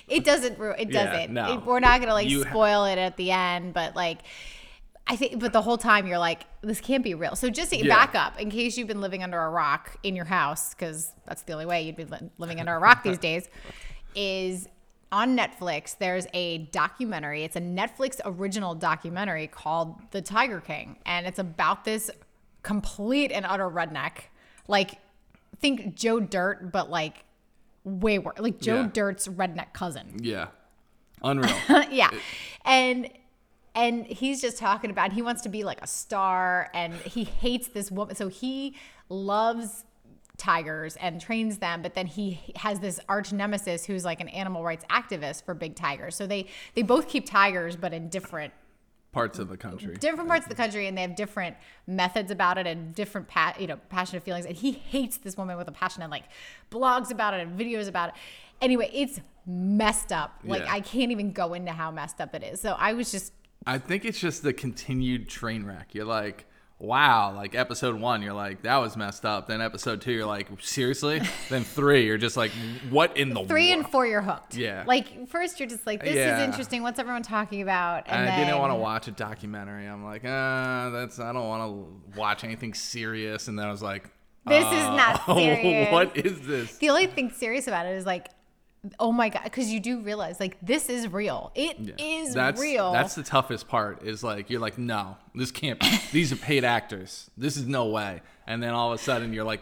it 0.07 0.23
doesn't. 0.23 0.57
It 0.79 0.91
doesn't. 0.91 1.33
no. 1.33 1.53
It- 1.53 1.65
we're 1.65 1.79
not 1.79 1.99
gonna 1.99 2.13
like 2.13 2.29
You 2.29 2.43
ha- 2.43 2.49
spoil 2.49 2.85
it 2.85 2.97
at 2.97 3.17
the 3.17 3.31
end, 3.31 3.73
but 3.73 3.95
like. 3.95 4.19
I 5.07 5.15
think, 5.17 5.39
but 5.39 5.53
the 5.53 5.61
whole 5.61 5.77
time 5.77 6.07
you're 6.07 6.17
like, 6.17 6.47
this 6.61 6.81
can't 6.81 7.03
be 7.03 7.13
real. 7.13 7.35
So 7.35 7.47
just 7.51 7.69
to 7.69 7.77
Yeah. 7.77 7.93
back 7.95 8.15
up, 8.15 8.41
in 8.41 8.49
case 8.49 8.75
you've 8.75 8.87
been 8.87 9.01
living 9.01 9.21
under 9.21 9.39
a 9.39 9.51
rock 9.51 9.97
in 10.01 10.15
your 10.15 10.25
house, 10.25 10.73
because 10.73 11.11
that's 11.27 11.43
the 11.43 11.53
only 11.53 11.67
way 11.67 11.83
you'd 11.83 11.95
be 11.95 12.07
living 12.39 12.59
under 12.59 12.73
a 12.73 12.79
rock 12.79 13.03
these 13.03 13.19
days, 13.19 13.47
is 14.15 14.67
on 15.11 15.37
Netflix. 15.37 15.95
There's 15.99 16.25
a 16.33 16.57
documentary. 16.71 17.43
It's 17.43 17.55
a 17.55 17.61
Netflix 17.61 18.19
original 18.25 18.73
documentary 18.73 19.45
called 19.45 19.93
The 20.09 20.23
Tiger 20.23 20.59
King, 20.59 20.97
and 21.05 21.27
it's 21.27 21.37
about 21.37 21.85
this 21.85 22.09
complete 22.65 23.31
and 23.31 23.45
utter 23.45 23.69
redneck. 23.69 24.23
Like, 24.67 24.97
think 25.59 25.95
Joe 25.95 26.19
Dirt, 26.19 26.71
but 26.71 26.89
like 26.89 27.23
way 27.83 28.17
worse. 28.19 28.39
Like 28.39 28.59
Joe 28.59 28.81
Yeah. 28.81 28.89
Dirt's 28.91 29.27
redneck 29.27 29.71
cousin. 29.71 30.17
Yeah. 30.19 30.47
Unreal. 31.23 31.55
yeah. 31.91 32.09
And 32.65 33.09
and 33.75 34.05
he's 34.07 34.41
just 34.41 34.57
talking 34.57 34.89
about 34.89 35.13
he 35.13 35.21
wants 35.21 35.43
to 35.43 35.49
be 35.49 35.63
like 35.63 35.81
a 35.81 35.87
star 35.87 36.69
and 36.73 36.93
he 36.95 37.23
hates 37.23 37.67
this 37.67 37.91
woman. 37.91 38.15
So 38.15 38.27
he 38.29 38.75
loves 39.09 39.85
tigers 40.37 40.95
and 40.95 41.21
trains 41.21 41.59
them, 41.59 41.81
but 41.81 41.93
then 41.93 42.07
he 42.07 42.39
has 42.55 42.79
this 42.79 42.99
arch 43.07 43.31
nemesis 43.31 43.85
who's 43.85 44.03
like 44.03 44.19
an 44.21 44.29
animal 44.29 44.63
rights 44.63 44.85
activist 44.89 45.45
for 45.45 45.53
big 45.53 45.75
tigers. 45.75 46.15
So 46.15 46.25
they 46.25 46.47
they 46.73 46.81
both 46.81 47.07
keep 47.07 47.25
tigers 47.29 47.75
but 47.75 47.93
in 47.93 48.09
different 48.09 48.53
parts 49.15 49.39
of 49.39 49.47
the 49.47 49.55
country. 49.55 49.95
different 49.95 50.27
parts 50.27 50.45
of 50.45 50.49
the 50.49 50.55
country 50.55 50.87
and 50.87 50.97
they 50.97 51.01
have 51.01 51.15
different 51.15 51.55
methods 51.87 52.31
about 52.31 52.57
it 52.57 52.67
and 52.67 52.93
different 52.93 53.25
pa- 53.29 53.55
you 53.57 53.65
know 53.65 53.77
passionate 53.87 54.21
feelings 54.23 54.45
and 54.45 54.57
he 54.57 54.73
hates 54.73 55.15
this 55.19 55.37
woman 55.37 55.55
with 55.55 55.69
a 55.69 55.71
passion 55.71 56.01
and 56.03 56.11
like 56.11 56.25
blogs 56.69 57.11
about 57.11 57.33
it 57.33 57.39
and 57.39 57.57
videos 57.57 57.87
about 57.87 58.09
it 58.09 58.15
anyway 58.61 58.89
it's 58.93 59.21
messed 59.47 60.11
up 60.11 60.31
like 60.43 60.63
Yeah. 60.63 60.73
i 60.73 60.81
can't 60.81 61.11
even 61.13 61.31
go 61.31 61.53
into 61.53 61.71
how 61.71 61.91
messed 61.91 62.19
up 62.19 62.35
it 62.35 62.43
is 62.43 62.59
so 62.59 62.75
i 62.77 62.91
was 62.91 63.09
just 63.09 63.31
I 63.65 63.77
think 63.79 64.03
it's 64.05 64.19
just 64.19 64.43
the 64.43 64.53
continued 64.53 65.27
train 65.27 65.65
wreck. 65.65 65.95
You're 65.95 66.05
like, 66.05 66.45
wow, 66.77 67.33
like 67.33 67.55
episode 67.55 67.95
one, 67.99 68.21
you're 68.21 68.33
like, 68.33 68.61
that 68.63 68.77
was 68.77 68.97
messed 68.97 69.25
up. 69.25 69.47
Then 69.47 69.61
episode 69.61 70.01
two, 70.01 70.11
you're 70.11 70.25
like, 70.25 70.47
seriously? 70.61 71.21
then 71.49 71.63
three, 71.63 72.05
you're 72.05 72.17
just 72.17 72.35
like, 72.37 72.51
what 72.89 73.15
in 73.17 73.33
the 73.33 73.45
three 73.45 73.71
and 73.71 73.87
four 73.89 74.05
you're 74.05 74.21
hooked 74.21 74.55
Yeah. 74.55 74.83
like 74.85 75.27
first 75.29 75.59
you're 75.59 75.69
just 75.69 75.85
like 75.87 76.03
this 76.03 76.15
Yeah. 76.15 76.37
is 76.37 76.43
interesting 76.43 76.83
what's 76.83 76.99
everyone 76.99 77.23
talking 77.23 77.61
about 77.61 78.03
and, 78.07 78.21
I 78.21 78.25
then 78.25 78.47
didn't 78.47 78.59
want 78.59 78.71
to 78.71 78.75
watch 78.75 79.07
a 79.07 79.11
documentary. 79.11 79.85
I'm 79.85 80.03
like, 80.03 80.23
ah, 80.25 80.89
that's 80.91 81.19
I 81.19 81.31
don't 81.33 81.47
want 81.47 81.63
to 82.13 82.19
watch 82.19 82.43
anything 82.43 82.73
serious. 82.73 83.47
And 83.47 83.57
then 83.57 83.67
I 83.67 83.71
was 83.71 83.81
like, 83.81 84.09
This 84.45 84.65
is 84.65 84.71
not 84.71 85.21
oh, 85.27 85.37
serious. 85.37 85.91
what 85.91 86.17
is 86.17 86.41
this? 86.41 86.77
the 86.77 86.89
only 86.89 87.07
thing 87.07 87.31
serious 87.31 87.67
about 87.67 87.85
it 87.85 87.95
is 87.95 88.05
like 88.05 88.27
oh 88.99 89.11
my 89.11 89.29
god 89.29 89.43
because 89.43 89.71
you 89.71 89.79
do 89.79 90.01
realize 90.01 90.39
like 90.39 90.57
this 90.61 90.89
is 90.89 91.07
real 91.07 91.51
It 91.55 91.99
is 91.99 92.33
that's 92.33 92.59
real 92.59 92.91
that's 92.91 93.15
the 93.15 93.23
toughest 93.23 93.67
part. 93.67 94.03
Is 94.03 94.23
like 94.23 94.49
you're 94.49 94.59
like, 94.59 94.77
no, 94.77 95.17
this 95.33 95.51
can't. 95.51 95.79
Be. 95.79 95.87
These 96.11 96.31
are 96.31 96.37
paid 96.37 96.63
actors. 96.63 97.29
This 97.37 97.57
is 97.57 97.65
no 97.67 97.87
way. 97.87 98.21
And 98.47 98.61
then 98.61 98.73
all 98.73 98.91
of 98.91 98.99
a 98.99 99.03
sudden 99.03 99.33
you're 99.33 99.43
like 99.43 99.61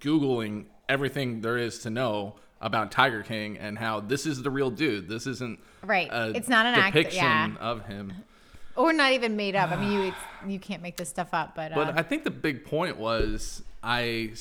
googling 0.00 0.66
everything 0.88 1.40
there 1.40 1.58
is 1.58 1.80
to 1.80 1.90
know 1.90 2.36
about 2.60 2.92
Tiger 2.92 3.22
King 3.22 3.58
and 3.58 3.78
how 3.78 4.00
this 4.00 4.26
is 4.26 4.42
the 4.42 4.50
real 4.50 4.70
dude. 4.70 5.08
This 5.08 5.26
isn't 5.26 5.58
Right. 5.82 6.08
A 6.12 6.32
It's 6.36 6.48
not 6.48 6.66
an 6.66 6.74
actor, 6.74 7.02
depiction 7.02 7.24
yeah. 7.24 7.56
of 7.60 7.86
him. 7.86 8.12
or 8.76 8.92
not 8.92 9.12
even 9.12 9.36
made 9.36 9.54
up 9.54 9.70
i 9.70 9.76
mean 9.76 9.92
you 9.92 10.02
it's, 10.04 10.16
you 10.46 10.58
can't 10.58 10.80
make 10.82 10.96
this 10.96 11.08
stuff 11.08 11.28
up 11.32 11.54
but, 11.54 11.72
uh, 11.72 11.74
But 11.74 11.98
I 11.98 12.02
think 12.02 12.24
the 12.24 12.30
big 12.30 12.64
point 12.64 12.96
was 12.96 13.62
i 13.82 14.32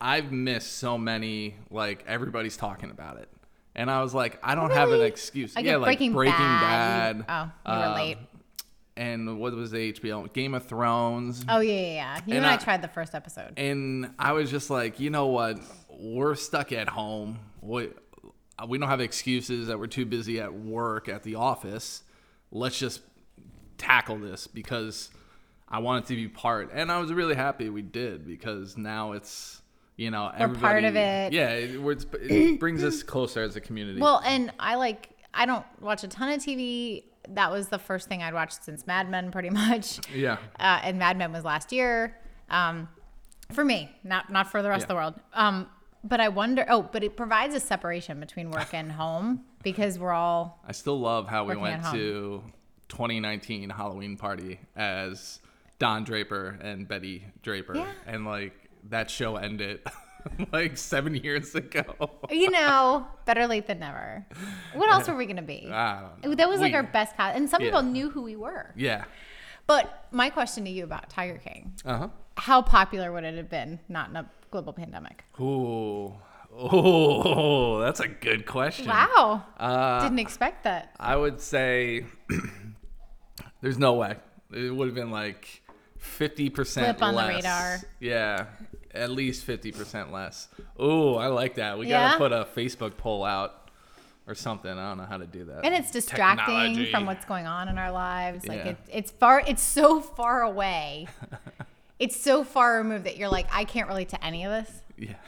i've 0.00 0.30
missed 0.32 0.74
so 0.74 0.98
many 0.98 1.54
like 1.70 2.04
everybody's 2.06 2.56
talking 2.56 2.90
about 2.90 3.16
it, 3.18 3.28
and 3.74 3.90
I 3.90 4.02
was 4.02 4.14
like 4.14 4.38
I 4.42 4.54
don't 4.54 4.72
have 4.72 4.90
an 4.90 5.02
excuse. 5.02 5.54
Like 5.56 5.64
yeah, 5.64 5.76
like 5.76 5.86
Breaking 5.86 6.12
Breaking 6.12 6.38
Bad, 6.38 7.26
Bad. 7.26 7.52
oh, 7.66 7.72
you 7.72 7.78
were 7.78 7.86
um, 7.86 7.94
late. 7.94 8.18
And 8.94 9.40
what 9.40 9.54
was 9.54 9.70
the 9.70 9.92
HBO? 9.92 10.30
Game 10.32 10.52
of 10.54 10.66
Thrones. 10.66 11.44
Oh 11.48 11.60
yeah, 11.60 11.72
yeah, 11.72 11.80
yeah. 11.94 12.16
You 12.26 12.34
and, 12.34 12.44
And 12.44 12.46
I, 12.46 12.54
I- 12.54 12.56
tried 12.58 12.82
the 12.82 12.88
first 12.88 13.14
episode. 13.14 13.54
And 13.56 14.10
I 14.18 14.32
was 14.32 14.50
just 14.50 14.68
like, 14.68 15.00
you 15.00 15.08
know 15.08 15.28
what? 15.28 15.58
We're 15.88 16.34
stuck 16.34 16.72
at 16.72 16.90
home. 16.90 17.38
We, 17.62 17.88
we 18.68 18.76
don't 18.76 18.90
have 18.90 19.00
excuses 19.00 19.68
that 19.68 19.78
we're 19.78 19.86
too 19.86 20.04
busy 20.04 20.40
at 20.40 20.52
work 20.52 21.08
at 21.08 21.22
the 21.22 21.36
office. 21.36 22.02
Let's 22.50 22.78
just 22.78 23.00
tackle 23.78 24.18
this 24.18 24.46
because 24.46 25.10
I 25.68 25.78
wanted 25.78 26.04
to 26.08 26.14
be 26.14 26.28
part. 26.28 26.70
And 26.74 26.92
I 26.92 26.98
was 26.98 27.10
really 27.12 27.34
happy 27.34 27.70
we 27.70 27.80
did 27.80 28.26
because 28.26 28.76
now 28.76 29.12
it's, 29.12 29.61
you 29.96 30.10
know, 30.10 30.30
We're 30.38 30.48
part 30.48 30.84
of 30.84 30.96
it. 30.96 31.32
Yeah, 31.32 31.50
it, 31.50 31.80
it 32.14 32.58
brings 32.60 32.82
us 32.82 33.02
closer 33.02 33.42
as 33.42 33.56
a 33.56 33.60
community. 33.60 34.00
Well, 34.00 34.22
and 34.24 34.52
I 34.58 34.74
like 34.76 35.10
I 35.34 35.46
don't 35.46 35.64
watch 35.80 36.04
a 36.04 36.08
ton 36.08 36.30
of 36.32 36.40
TV. 36.40 37.04
That 37.28 37.50
was 37.52 37.68
the 37.68 37.78
first 37.78 38.08
thing 38.08 38.22
I'd 38.22 38.34
watched 38.34 38.64
since 38.64 38.86
Mad 38.86 39.08
Men, 39.08 39.30
pretty 39.30 39.50
much. 39.62 40.00
yeah. 40.14 40.38
Uh, 40.58 40.80
and 40.82 40.98
Mad 40.98 41.16
Men 41.16 41.32
was 41.32 41.44
last 41.44 41.72
year. 41.72 42.16
Um, 42.50 42.88
for 43.52 43.64
me, 43.64 43.90
not 44.02 44.30
not 44.30 44.50
for 44.50 44.62
the 44.62 44.68
rest 44.68 44.82
of 44.84 44.88
the 44.88 44.94
world. 44.94 45.14
Um, 45.34 45.68
but 46.04 46.20
I 46.20 46.28
wonder. 46.28 46.64
Oh, 46.68 46.82
but 46.82 47.04
it 47.04 47.16
provides 47.16 47.54
a 47.54 47.60
separation 47.60 48.18
between 48.18 48.50
work 48.50 48.74
and 48.74 48.90
home 48.90 49.44
because 49.62 49.98
we're 49.98 50.12
all 50.12 50.60
I 50.66 50.72
still 50.72 50.98
love 50.98 51.28
how 51.28 51.44
we 51.44 51.54
went 51.56 51.84
to 51.92 52.42
2019 52.88 53.70
Halloween 53.70 54.16
party 54.16 54.58
as 54.74 55.40
Don 55.78 56.04
Draper 56.04 56.58
and 56.60 56.86
Betty 56.88 57.24
Draper, 57.42 57.76
Yeah. 57.76 57.86
and 58.06 58.24
like 58.26 58.61
that 58.90 59.10
show 59.10 59.36
ended 59.36 59.80
like 60.52 60.76
seven 60.76 61.14
years 61.14 61.54
ago. 61.54 61.84
you 62.30 62.50
know 62.50 63.06
better 63.24 63.46
late 63.46 63.66
than 63.66 63.80
never. 63.80 64.24
What 64.74 64.90
else 64.90 65.08
were 65.08 65.16
we 65.16 65.26
gonna 65.26 65.42
be? 65.42 65.68
I 65.70 66.00
don't 66.22 66.30
know. 66.30 66.34
That 66.34 66.48
was 66.48 66.60
like 66.60 66.72
We- 66.72 66.76
our 66.76 66.82
best 66.82 67.16
cast, 67.16 67.36
and 67.36 67.48
some 67.48 67.60
Yeah. 67.62 67.68
people 67.68 67.82
knew 67.82 68.10
who 68.10 68.22
we 68.22 68.36
were. 68.36 68.72
Yeah. 68.76 69.04
But 69.66 70.06
my 70.10 70.28
question 70.30 70.64
to 70.64 70.70
you 70.70 70.84
about 70.84 71.08
Tiger 71.08 71.38
King: 71.38 71.72
Uh 71.84 71.98
huh. 71.98 72.08
How 72.36 72.62
popular 72.62 73.12
would 73.12 73.24
it 73.24 73.36
have 73.36 73.48
been 73.50 73.78
not 73.88 74.10
in 74.10 74.16
a 74.16 74.28
global 74.50 74.72
pandemic? 74.72 75.24
Ooh. 75.40 76.14
Oh, 76.54 77.80
that's 77.80 78.00
a 78.00 78.08
good 78.08 78.44
question. 78.44 78.86
Wow, 78.88 79.42
Uh, 79.58 80.02
didn't 80.02 80.18
expect 80.18 80.64
that. 80.64 80.94
I 81.00 81.16
would 81.16 81.40
say 81.40 82.04
there's 83.62 83.78
no 83.78 83.94
way. 83.94 84.16
It 84.52 84.74
would 84.74 84.88
have 84.88 84.94
been 84.94 85.10
like 85.10 85.62
50% 85.98 86.54
Flip 86.74 87.02
on 87.02 87.14
the 87.14 87.22
radar. 87.26 87.78
Yeah, 88.00 88.46
at 88.94 89.10
least 89.10 89.46
50% 89.46 90.10
less. 90.12 90.48
Ooh, 90.80 91.14
I 91.14 91.26
like 91.28 91.54
that. 91.56 91.78
We 91.78 91.88
Yeah? 91.88 92.08
got 92.08 92.12
to 92.12 92.18
put 92.18 92.32
a 92.32 92.44
Facebook 92.44 92.96
poll 92.96 93.24
out 93.24 93.68
or 94.26 94.34
something. 94.34 94.70
I 94.70 94.88
don't 94.90 94.98
know 94.98 95.04
how 95.06 95.18
to 95.18 95.26
do 95.26 95.44
that. 95.46 95.64
And 95.64 95.74
it's 95.74 95.90
distracting 95.90 96.54
Technology. 96.54 96.90
from 96.90 97.06
what's 97.06 97.24
going 97.24 97.46
on 97.46 97.68
in 97.68 97.78
our 97.78 97.90
lives. 97.92 98.46
Like 98.46 98.58
Yeah. 98.64 98.70
it, 98.70 98.76
it's 98.92 99.10
far, 99.10 99.42
it's 99.46 99.62
so 99.62 100.00
far 100.00 100.42
away. 100.42 101.08
it's 101.98 102.16
so 102.20 102.44
far 102.44 102.76
removed 102.78 103.04
that 103.04 103.16
you're 103.16 103.28
like, 103.28 103.46
I 103.52 103.64
can't 103.64 103.88
relate 103.88 104.10
to 104.10 104.24
any 104.24 104.44
of 104.44 104.50
this. 104.52 104.82
Yeah. 104.98 105.14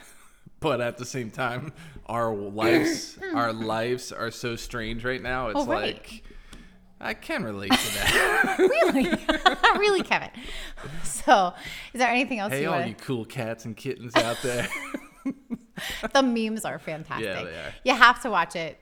But 0.61 0.81
at 0.81 0.97
the 0.97 1.05
same 1.05 1.29
time, 1.29 1.73
our 2.07 2.33
lives 2.33 3.19
our 3.35 3.53
lives 3.53 4.11
are 4.11 4.31
so 4.31 4.55
strange 4.55 5.03
right 5.05 5.21
now. 5.21 5.49
It's 5.49 5.59
Oh, 5.59 5.65
right. 5.65 5.95
like 5.95 6.23
I 6.99 7.13
can 7.13 7.43
relate 7.43 7.71
to 7.71 7.93
that. 7.95 8.55
Really, 8.59 9.79
really, 9.79 10.01
Kevin. 10.03 10.29
So, 11.03 11.53
is 11.93 11.99
there 11.99 12.09
anything 12.09 12.39
else 12.39 12.53
hey, 12.53 12.61
you 12.61 12.69
all 12.69 12.75
want? 12.77 12.87
you 12.87 12.95
cool 12.95 13.25
cats 13.25 13.65
and 13.65 13.75
kittens 13.75 14.15
out 14.15 14.37
there. 14.43 14.67
The 16.13 16.21
memes 16.21 16.65
are 16.65 16.77
fantastic. 16.77 17.25
Yeah, 17.25 17.43
they 17.43 17.49
are. 17.49 17.73
You 17.83 17.93
have 17.95 18.21
to 18.21 18.29
watch 18.29 18.55
it. 18.55 18.79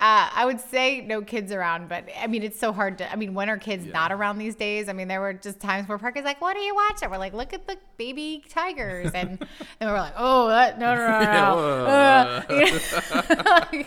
Uh, 0.00 0.28
I 0.34 0.44
would 0.44 0.60
say 0.60 1.00
no 1.00 1.22
kids 1.22 1.52
around, 1.52 1.88
but 1.88 2.08
I 2.20 2.26
mean, 2.26 2.42
it's 2.42 2.58
so 2.58 2.72
hard 2.72 2.98
to. 2.98 3.10
I 3.10 3.14
mean, 3.16 3.32
when 3.32 3.48
are 3.48 3.56
kids 3.56 3.86
not 3.86 4.10
around 4.10 4.38
these 4.38 4.56
days? 4.56 4.88
I 4.88 4.92
mean, 4.92 5.06
there 5.08 5.20
were 5.20 5.32
just 5.32 5.60
times 5.60 5.88
where 5.88 5.96
Parker's 5.96 6.24
like, 6.24 6.40
"What 6.40 6.56
are 6.56 6.60
you 6.60 6.74
watching?" 6.74 7.08
We're 7.08 7.16
like, 7.18 7.32
"Look 7.32 7.52
at 7.54 7.66
the 7.68 7.78
baby 7.96 8.42
tigers," 8.50 9.12
and 9.14 9.38
and 9.80 9.90
we're 9.90 9.96
like, 9.98 10.14
"Oh, 10.16 10.48
that, 10.48 10.78
no, 10.80 10.94
no, 10.94 11.06
no, 11.06 11.20
no." 11.20 11.86
Yeah, 11.86 12.42
Uh, 12.50 13.64
you 13.70 13.80
know? 13.80 13.84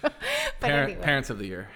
but 0.00 0.12
Parent, 0.60 0.90
anyway. 0.92 1.04
Parents 1.04 1.28
of 1.30 1.38
the 1.38 1.46
year. 1.46 1.68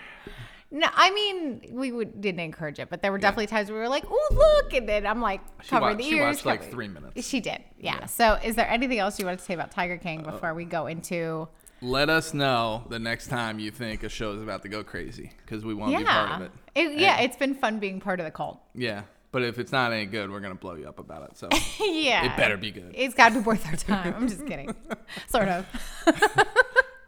No, 0.71 0.89
I 0.93 1.11
mean, 1.13 1.61
we 1.71 1.93
would, 1.93 2.21
didn't 2.21 2.41
encourage 2.41 2.79
it, 2.81 2.91
but 2.91 3.01
there 3.01 3.13
were 3.13 3.19
definitely 3.19 3.47
times 3.47 3.69
where 3.71 3.77
we 3.79 3.83
were 3.83 3.89
like, 3.89 4.05
"Oh, 4.09 4.29
look!" 4.63 4.73
and 4.75 4.89
then 4.89 5.07
I'm 5.07 5.21
like, 5.21 5.41
She 5.63 5.69
covering 5.71 5.97
watched, 5.97 6.05
the 6.05 6.11
she 6.11 6.17
ears. 6.17 6.37
watched 6.37 6.47
like 6.47 6.71
three 6.71 6.89
minutes. 6.89 7.27
She 7.27 7.41
did, 7.41 7.63
yeah. 7.79 8.07
So, 8.07 8.35
is 8.45 8.57
there 8.57 8.69
anything 8.69 8.99
else 8.99 9.19
you 9.19 9.27
wanted 9.27 9.39
to 9.39 9.45
say 9.45 9.55
about 9.55 9.71
Tiger 9.71 9.97
King 9.97 10.27
uh, 10.27 10.33
before 10.33 10.55
we 10.55 10.65
go 10.65 10.87
into? 10.87 11.49
Let 11.83 12.11
us 12.11 12.35
know 12.35 12.85
the 12.89 12.99
next 12.99 13.29
time 13.29 13.59
you 13.61 13.71
think 13.71 14.03
a 14.03 14.09
show 14.09 14.33
is 14.33 14.43
about 14.43 14.63
to 14.63 14.69
go 14.69 14.83
crazy 14.83 15.31
because 15.45 15.65
we 15.65 15.73
want 15.75 15.93
to 15.93 15.99
be 15.99 16.05
part 16.05 16.31
of 16.33 16.43
it. 16.43 16.53
It- 16.75 16.99
yeah, 16.99 17.21
it's 17.21 17.37
been 17.37 17.55
fun 17.55 17.79
being 17.79 18.01
part 18.01 18.19
of 18.19 18.25
the 18.25 18.33
cult. 18.33 18.59
Yeah. 18.75 19.03
But 19.31 19.43
if 19.43 19.59
it's 19.59 19.71
not 19.73 19.93
any 19.93 20.07
good, 20.07 20.31
we're 20.31 20.41
going 20.41 20.55
to 20.55 20.59
blow 20.59 20.75
you 20.77 20.89
up 20.89 20.99
about 20.99 21.31
it. 21.31 21.37
So 21.37 21.49
yeah, 21.85 22.25
it 22.33 22.37
better 22.39 22.57
be 22.57 22.71
good. 22.71 22.93
It's 22.95 23.15
got 23.15 23.29
to 23.31 23.35
be 23.35 23.41
worth 23.41 23.67
our 23.69 23.77
time. 23.77 24.15
I'm 24.17 24.27
just 24.29 24.47
kidding, 24.47 24.75
sort 25.29 25.49
of. 25.49 25.67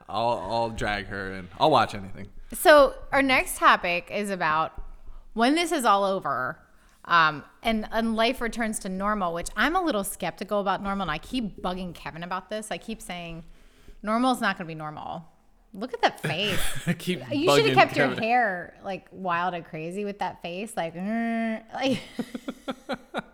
I'll, 0.09 0.39
I'll 0.39 0.71
drag 0.71 1.07
her 1.07 1.33
and 1.33 1.49
I'll 1.59 1.71
watch 1.71 1.95
anything. 1.95 2.29
So 2.53 2.95
our 3.13 3.23
next 3.23 3.59
topic 3.59 4.11
is 4.11 4.31
about 4.31 4.73
when 5.35 5.55
this 5.55 5.71
is 5.73 5.85
all 5.85 6.05
over, 6.05 6.59
um, 7.05 7.45
and 7.63 7.87
and 7.93 8.17
life 8.17 8.41
returns 8.41 8.79
to 8.81 8.89
normal. 8.89 9.35
Which 9.35 9.49
I'm 9.57 9.77
a 9.77 9.83
little 9.83 10.05
skeptical 10.05 10.61
about 10.61 10.83
normal, 10.83 11.03
and 11.03 11.11
I 11.11 11.19
keep 11.19 11.63
bugging 11.63 11.95
Kevin 11.95 12.23
about 12.23 12.51
this. 12.51 12.69
I 12.71 12.79
keep 12.79 13.03
saying 13.03 13.45
normal 14.03 14.33
is 14.33 14.41
not 14.41 14.57
going 14.57 14.67
to 14.67 14.69
be 14.69 14.75
normal. 14.75 15.27
Look 15.75 15.93
at 15.93 16.01
that 16.03 16.21
face. 16.23 16.61
I 16.87 16.95
keep 16.95 17.21
You 17.31 17.55
should 17.55 17.67
have 17.67 17.75
kept 17.77 17.97
your 17.97 18.09
hair 18.09 18.75
like 18.83 19.07
wild 19.11 19.55
and 19.55 19.65
crazy 19.65 20.05
with 20.05 20.19
that 20.21 20.41
face, 20.43 20.73
like, 20.77 20.95
"Mm," 20.95 21.63
like. 21.75 22.01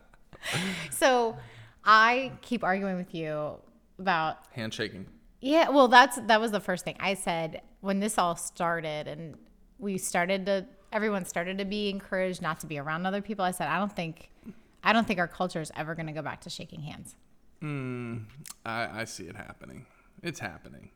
so, 0.91 1.37
I 1.85 2.33
keep 2.43 2.65
arguing 2.65 2.97
with 2.97 3.15
you 3.15 3.57
about 3.99 4.39
Handshaking. 4.55 5.07
Yeah, 5.45 5.69
well, 5.69 5.89
that's 5.89 6.17
that 6.17 6.41
was 6.41 6.53
the 6.53 6.61
first 6.61 6.85
thing 6.85 6.97
I 6.99 7.15
said 7.15 7.61
when 7.81 8.01
this 8.01 8.17
all 8.17 8.35
started, 8.35 9.07
and 9.07 9.37
we 9.79 9.99
started 9.99 10.47
to 10.47 10.67
everyone 10.91 11.27
started 11.27 11.59
to 11.59 11.67
be 11.67 11.91
encouraged 11.91 12.41
not 12.41 12.61
to 12.61 12.67
be 12.67 12.79
around 12.79 13.05
other 13.05 13.21
people. 13.21 13.45
I 13.45 13.51
said, 13.51 13.69
I 13.69 13.79
don't 13.79 13.95
think, 13.95 14.31
I 14.83 14.93
don't 14.95 15.07
think 15.07 15.19
our 15.19 15.29
culture 15.29 15.61
is 15.61 15.71
ever 15.77 15.95
going 15.95 16.07
to 16.07 16.13
go 16.13 16.23
back 16.23 16.41
to 16.43 16.51
shaking 16.51 16.81
hands. 16.81 17.17
Hmm, 17.61 18.19
I, 18.65 19.01
I 19.01 19.05
see 19.05 19.25
it 19.25 19.37
happening. 19.37 19.85
It's 20.23 20.39
happening. 20.39 20.91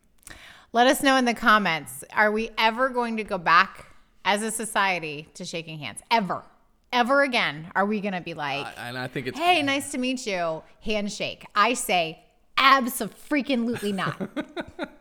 Let 0.73 0.87
us 0.87 1.03
know 1.03 1.17
in 1.17 1.25
the 1.25 1.35
comments. 1.35 2.05
Are 2.15 2.31
we 2.31 2.51
ever 2.57 2.89
going 2.89 3.17
to 3.17 3.25
go 3.25 3.39
back 3.39 3.87
as 4.25 4.43
a 4.43 4.51
society 4.51 5.29
to 5.35 5.45
shaking 5.45 5.79
hands? 5.79 6.01
Ever, 6.11 6.45
ever 6.93 7.23
again? 7.23 7.71
Are 7.75 7.85
we 7.85 8.01
going 8.01 8.15
to 8.15 8.21
be 8.21 8.35
like, 8.35 8.67
I, 8.79 8.89
and 8.89 8.97
I 8.97 9.09
think 9.09 9.27
it's 9.27 9.39
hey, 9.39 9.63
nice 9.63 9.91
to 9.93 9.99
meet 9.99 10.27
you, 10.27 10.63
handshake? 10.81 11.45
I 11.57 11.75
say, 11.75 12.23
abso-freaking-lutely 12.59 13.93
not. 13.93 14.29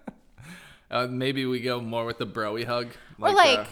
uh, 0.92 1.08
maybe 1.08 1.46
we 1.46 1.60
go 1.60 1.82
more 1.82 2.06
with 2.06 2.18
the 2.18 2.28
broy 2.28 2.66
hug. 2.66 2.88
or 3.20 3.30
uh, 3.30 3.34
like 3.34 3.68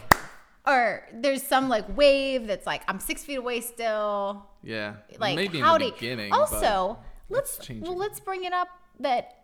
or 0.66 1.06
there's 1.12 1.42
some 1.42 1.68
like 1.68 1.96
wave 1.96 2.46
that's 2.46 2.66
like 2.66 2.82
I'm 2.88 2.98
six 2.98 3.24
feet 3.24 3.36
away 3.36 3.60
still. 3.60 4.46
Yeah. 4.62 4.94
Like 5.18 5.36
Maybe 5.36 5.60
howdy. 5.60 5.86
in 5.86 5.90
the 5.90 5.96
beginning. 5.96 6.32
also, 6.32 6.98
let's 7.28 7.60
well 7.80 7.96
let's 7.96 8.20
bring 8.20 8.44
it 8.44 8.52
up 8.52 8.68
that 9.00 9.35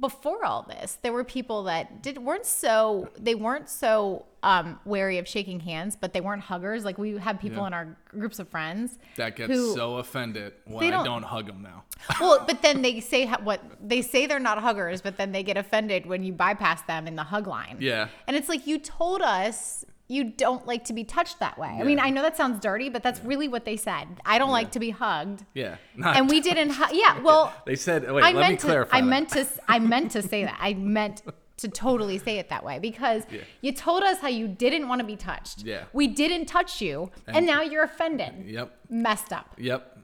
before 0.00 0.44
all 0.44 0.62
this, 0.62 0.98
there 1.02 1.12
were 1.12 1.24
people 1.24 1.64
that 1.64 2.02
did 2.02 2.18
weren't 2.18 2.46
so 2.46 3.08
they 3.18 3.34
weren't 3.34 3.68
so 3.68 4.24
um, 4.42 4.80
wary 4.86 5.18
of 5.18 5.28
shaking 5.28 5.60
hands, 5.60 5.96
but 6.00 6.12
they 6.14 6.20
weren't 6.22 6.42
huggers. 6.42 6.84
Like 6.84 6.96
we 6.96 7.18
have 7.18 7.38
people 7.38 7.60
Yeah. 7.62 7.66
in 7.68 7.74
our 7.74 7.96
groups 8.08 8.38
of 8.38 8.48
friends 8.48 8.98
that 9.16 9.36
get 9.36 9.50
who- 9.50 9.74
so 9.74 9.96
offended 9.98 10.54
when 10.64 10.84
I 10.86 10.90
don't- 10.90 11.04
don't 11.04 11.22
hug 11.24 11.46
them 11.46 11.62
now. 11.62 11.84
well, 12.20 12.42
but 12.46 12.62
then 12.62 12.80
they 12.82 13.00
say 13.00 13.26
what 13.26 13.60
they 13.86 14.00
say 14.00 14.26
they're 14.26 14.38
not 14.38 14.58
huggers, 14.58 15.02
but 15.02 15.18
then 15.18 15.32
they 15.32 15.42
get 15.42 15.56
offended 15.58 16.06
when 16.06 16.22
you 16.22 16.32
bypass 16.32 16.80
them 16.82 17.06
in 17.06 17.16
the 17.16 17.24
hug 17.24 17.46
line. 17.46 17.76
Yeah. 17.80 18.08
And 18.26 18.34
it's 18.36 18.48
like 18.48 18.66
you 18.66 18.78
told 18.78 19.20
us 19.20 19.84
you 20.10 20.24
don't 20.24 20.66
like 20.66 20.84
to 20.86 20.92
be 20.92 21.04
touched 21.04 21.38
that 21.38 21.56
way. 21.56 21.68
I 21.68 21.84
mean, 21.84 22.00
I 22.00 22.10
know 22.10 22.22
that 22.22 22.36
sounds 22.36 22.58
dirty, 22.60 22.88
but 22.88 23.02
that's 23.02 23.20
really 23.24 23.46
what 23.48 23.64
they 23.64 23.76
said. 23.76 24.06
I 24.26 24.38
don't 24.38 24.50
like 24.50 24.72
to 24.72 24.80
be 24.80 24.90
hugged. 24.90 25.44
Yeah. 25.54 25.76
Not, 25.96 26.16
And 26.16 26.28
we 26.28 26.40
didn't 26.40 26.70
hu- 26.70 26.96
yeah, 26.96 27.20
well, 27.22 27.52
They 27.64 27.76
said, 27.76 28.10
wait, 28.10 28.24
I 28.24 28.32
let 28.32 28.50
me 28.50 28.56
to 28.56 28.66
clarify. 28.66 28.96
I 28.96 29.00
that. 29.00 29.06
meant 29.06 29.28
to 29.30 29.46
I 29.68 29.78
meant 29.78 30.10
to 30.12 30.22
say 30.22 30.44
that. 30.44 30.58
I 30.60 30.74
meant 30.98 31.22
to 31.58 31.68
totally 31.68 32.18
say 32.18 32.38
it 32.38 32.48
that 32.48 32.64
way 32.64 32.78
because 32.80 33.22
Yeah. 33.30 33.40
you 33.60 33.70
told 33.72 34.02
us 34.02 34.18
how 34.18 34.28
you 34.28 34.48
didn't 34.48 34.88
want 34.88 35.00
to 35.00 35.06
be 35.06 35.14
touched. 35.16 35.62
Yeah. 35.62 35.84
We 35.92 36.06
didn't 36.08 36.46
touch 36.46 36.80
you, 36.80 37.10
and, 37.28 37.36
And- 37.36 37.46
now 37.46 37.62
you're 37.62 37.84
offended. 37.84 38.32
Yep. 38.46 38.74
Messed 38.90 39.32
up. 39.32 39.54
Yep. 39.58 39.98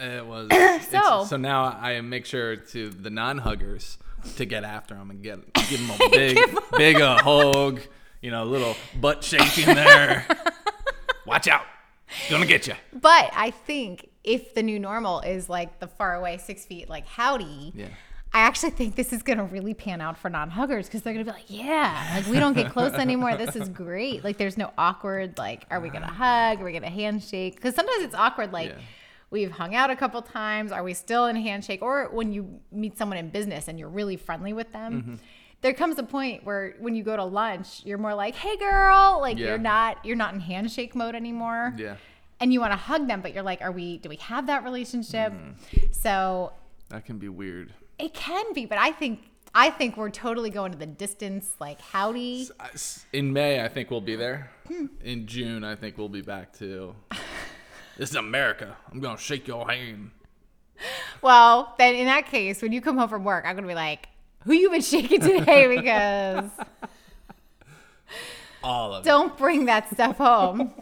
It 0.00 0.24
was. 0.26 0.48
So- 0.90 1.24
so 1.28 1.36
now 1.36 1.64
I 1.64 2.00
make 2.00 2.24
sure 2.24 2.56
to 2.56 2.88
the 2.88 3.10
non-huggers 3.10 3.98
to 4.36 4.44
get 4.46 4.64
after 4.64 4.94
them 4.94 5.10
and 5.10 5.22
get 5.22 5.52
give 5.68 5.80
them 5.86 5.90
a 6.00 6.08
big, 6.10 6.38
big 6.76 7.00
a 7.00 7.16
hug. 7.22 7.80
You 8.22 8.30
know, 8.30 8.42
a 8.42 8.46
little 8.46 8.76
butt 9.00 9.22
shaking 9.24 9.66
there. 9.66 10.24
Watch 11.26 11.46
out, 11.48 11.64
gonna 12.30 12.46
get 12.46 12.66
you. 12.66 12.74
But 12.92 13.30
I 13.34 13.50
think 13.50 14.08
if 14.24 14.54
the 14.54 14.62
new 14.62 14.78
normal 14.78 15.20
is 15.20 15.48
like 15.48 15.78
the 15.80 15.86
far 15.86 16.14
away 16.14 16.38
six 16.38 16.64
feet, 16.64 16.88
like 16.88 17.06
howdy, 17.06 17.72
Yeah. 17.74 17.88
I 18.34 18.40
actually 18.40 18.70
think 18.70 18.94
this 18.96 19.12
is 19.12 19.22
gonna 19.22 19.44
really 19.44 19.74
pan 19.74 20.00
out 20.00 20.16
for 20.16 20.30
non-huggers 20.30 20.86
because 20.86 21.02
they're 21.02 21.12
gonna 21.12 21.24
be 21.26 21.30
like, 21.32 21.44
yeah, 21.48 22.12
like 22.16 22.26
we 22.26 22.38
don't 22.38 22.54
get 22.54 22.72
close 22.72 22.92
anymore. 22.94 23.36
This 23.36 23.54
is 23.56 23.68
great. 23.68 24.24
Like 24.24 24.38
there's 24.38 24.56
no 24.56 24.72
awkward. 24.78 25.36
Like, 25.36 25.64
are 25.70 25.80
we 25.80 25.90
gonna 25.90 26.06
hug? 26.06 26.60
Are 26.60 26.64
we 26.64 26.72
gonna 26.72 26.88
handshake? 26.88 27.56
Because 27.56 27.74
sometimes 27.74 28.04
it's 28.04 28.14
awkward. 28.14 28.52
Like. 28.52 28.70
Yeah. 28.70 28.76
We've 29.30 29.50
hung 29.50 29.74
out 29.74 29.88
a 29.88 29.96
couple 29.96 30.20
times. 30.20 30.72
Are 30.72 30.82
we 30.82 30.92
still 30.92 31.24
in 31.24 31.36
handshake? 31.36 31.80
Or 31.80 32.10
when 32.12 32.34
you 32.34 32.60
meet 32.70 32.98
someone 32.98 33.16
in 33.16 33.30
business 33.30 33.66
and 33.66 33.78
you're 33.78 33.88
really 33.88 34.18
friendly 34.18 34.52
with 34.52 34.70
them, 34.72 34.92
Mm-hmm. 34.92 35.14
There 35.62 35.72
comes 35.72 35.98
a 35.98 36.02
point 36.02 36.44
where 36.44 36.74
when 36.80 36.94
you 36.94 37.02
go 37.02 37.16
to 37.16 37.24
lunch, 37.24 37.82
you're 37.84 37.98
more 37.98 38.14
like, 38.14 38.34
"Hey, 38.34 38.56
girl!" 38.56 39.18
Like 39.20 39.38
Yeah. 39.38 39.46
you're 39.48 39.58
not 39.58 40.04
you're 40.04 40.16
not 40.16 40.34
in 40.34 40.40
handshake 40.40 40.94
mode 40.94 41.14
anymore 41.14 41.74
Yeah. 41.76 41.96
and 42.40 42.52
you 42.52 42.60
want 42.60 42.72
to 42.72 42.76
hug 42.76 43.06
them, 43.08 43.20
but 43.22 43.32
you're 43.34 43.42
like, 43.44 43.62
are 43.62 43.72
we, 43.72 43.98
do 43.98 44.08
we 44.08 44.16
have 44.16 44.46
that 44.48 44.64
relationship? 44.64 45.32
Mm. 45.32 45.94
So 45.94 46.52
That 46.90 47.04
can 47.04 47.18
be 47.18 47.28
weird. 47.28 47.72
it 47.98 48.12
can 48.14 48.52
be, 48.52 48.66
but 48.66 48.78
I 48.78 48.90
think, 48.90 49.20
I 49.54 49.70
think 49.70 49.96
we're 49.96 50.10
totally 50.10 50.50
going 50.50 50.72
to 50.72 50.78
the 50.78 50.86
distance, 50.86 51.54
like 51.60 51.80
howdy. 51.80 52.48
In 53.12 53.32
May, 53.32 53.62
I 53.64 53.68
think 53.68 53.90
we'll 53.90 54.00
be 54.00 54.16
there. 54.16 54.50
Hmm. 54.66 54.86
In 55.04 55.26
June, 55.26 55.62
I 55.62 55.74
think 55.76 55.96
we'll 55.98 56.08
be 56.08 56.22
back 56.22 56.52
to. 56.58 56.94
This 57.98 58.08
is 58.08 58.16
America. 58.16 58.74
I'm 58.90 59.00
gonna 59.00 59.18
shake 59.18 59.46
your 59.46 59.68
hand. 59.70 60.12
Well, 61.20 61.74
then 61.78 61.94
in 61.94 62.06
that 62.06 62.26
case, 62.26 62.62
when 62.62 62.72
you 62.72 62.80
come 62.80 62.96
home 62.96 63.08
from 63.10 63.22
work, 63.22 63.44
I'm 63.46 63.54
to 63.64 63.68
be 63.68 63.74
like, 63.74 64.08
who 64.44 64.52
you 64.52 64.70
been 64.70 64.82
shaking 64.82 65.20
today? 65.20 65.66
Because 65.82 66.50
All 68.62 68.94
of 68.94 69.04
it. 69.04 69.08
don't 69.08 69.36
bring 69.36 69.66
that 69.66 69.90
stuff 69.92 70.18
home. 70.18 70.72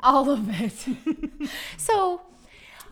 All 0.00 0.30
of 0.30 0.48
it. 0.60 1.50
so 1.76 2.20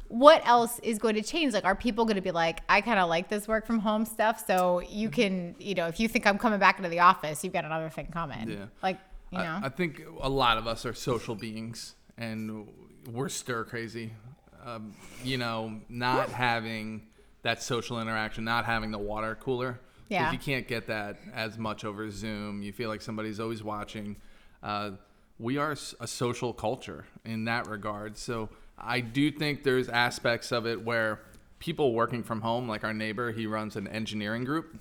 what 0.08 0.46
else 0.46 0.78
is 0.82 0.98
going 0.98 1.14
to 1.14 1.22
change? 1.22 1.52
Like, 1.52 1.64
are 1.64 1.74
people 1.74 2.04
going 2.04 2.16
to 2.16 2.22
be 2.22 2.30
like, 2.30 2.60
I 2.68 2.80
kind 2.80 2.98
of 2.98 3.08
like 3.08 3.28
this 3.28 3.46
work 3.46 3.66
from 3.66 3.78
home 3.78 4.04
stuff. 4.04 4.44
So 4.46 4.80
you 4.80 5.10
can, 5.10 5.54
you 5.58 5.74
know, 5.74 5.86
if 5.86 6.00
you 6.00 6.08
think 6.08 6.26
I'm 6.26 6.38
coming 6.38 6.58
back 6.58 6.78
into 6.78 6.88
the 6.88 7.00
office, 7.00 7.44
you've 7.44 7.52
got 7.52 7.64
another 7.64 7.90
thing 7.90 8.06
coming. 8.06 8.48
Yeah. 8.48 8.66
Like, 8.82 8.98
you 9.30 9.38
know. 9.38 9.60
I, 9.62 9.66
I 9.66 9.68
think 9.68 10.02
a 10.20 10.28
lot 10.28 10.56
of 10.56 10.66
us 10.66 10.86
are 10.86 10.94
social 10.94 11.34
beings 11.34 11.94
and 12.16 12.68
we're 13.12 13.28
stir 13.28 13.64
crazy. 13.64 14.12
Um, 14.64 14.94
you 15.22 15.36
know, 15.36 15.80
not 15.88 16.30
having 16.30 17.06
that 17.42 17.62
social 17.62 18.00
interaction, 18.00 18.44
not 18.44 18.64
having 18.64 18.90
the 18.90 18.98
water 18.98 19.34
cooler. 19.34 19.78
Yeah. 20.08 20.32
You 20.32 20.38
can't 20.38 20.66
get 20.66 20.86
that 20.86 21.18
as 21.34 21.58
much 21.58 21.84
over 21.84 22.10
Zoom. 22.10 22.62
You 22.62 22.72
feel 22.72 22.88
like 22.88 23.02
somebody's 23.02 23.40
always 23.40 23.62
watching. 23.62 24.16
Uh, 24.62 24.92
we 25.38 25.58
are 25.58 25.76
a 26.00 26.06
social 26.06 26.52
culture 26.52 27.06
in 27.24 27.44
that 27.44 27.68
regard. 27.68 28.16
So 28.16 28.48
I 28.78 29.00
do 29.00 29.30
think 29.30 29.62
there's 29.62 29.88
aspects 29.88 30.50
of 30.50 30.66
it 30.66 30.84
where 30.84 31.20
people 31.58 31.92
working 31.92 32.22
from 32.22 32.40
home, 32.40 32.68
like 32.68 32.84
our 32.84 32.94
neighbor, 32.94 33.32
he 33.32 33.46
runs 33.46 33.76
an 33.76 33.86
engineering 33.86 34.44
group 34.44 34.78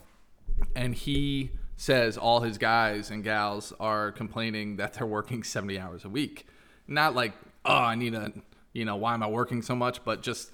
and 0.75 0.95
he 0.95 1.51
says 1.75 2.17
all 2.17 2.41
his 2.41 2.57
guys 2.57 3.11
and 3.11 3.23
gals 3.23 3.71
are 3.79 4.11
complaining 4.11 4.77
that 4.77 4.93
they're 4.93 5.07
working 5.07 5.43
70 5.43 5.79
hours 5.79 6.05
a 6.05 6.09
week 6.09 6.47
not 6.87 7.15
like 7.15 7.33
oh 7.65 7.75
i 7.75 7.95
need 7.95 8.13
a 8.15 8.31
you 8.73 8.83
know 8.83 8.95
why 8.95 9.13
am 9.13 9.21
i 9.21 9.27
working 9.27 9.61
so 9.61 9.75
much 9.75 10.03
but 10.03 10.23
just 10.23 10.51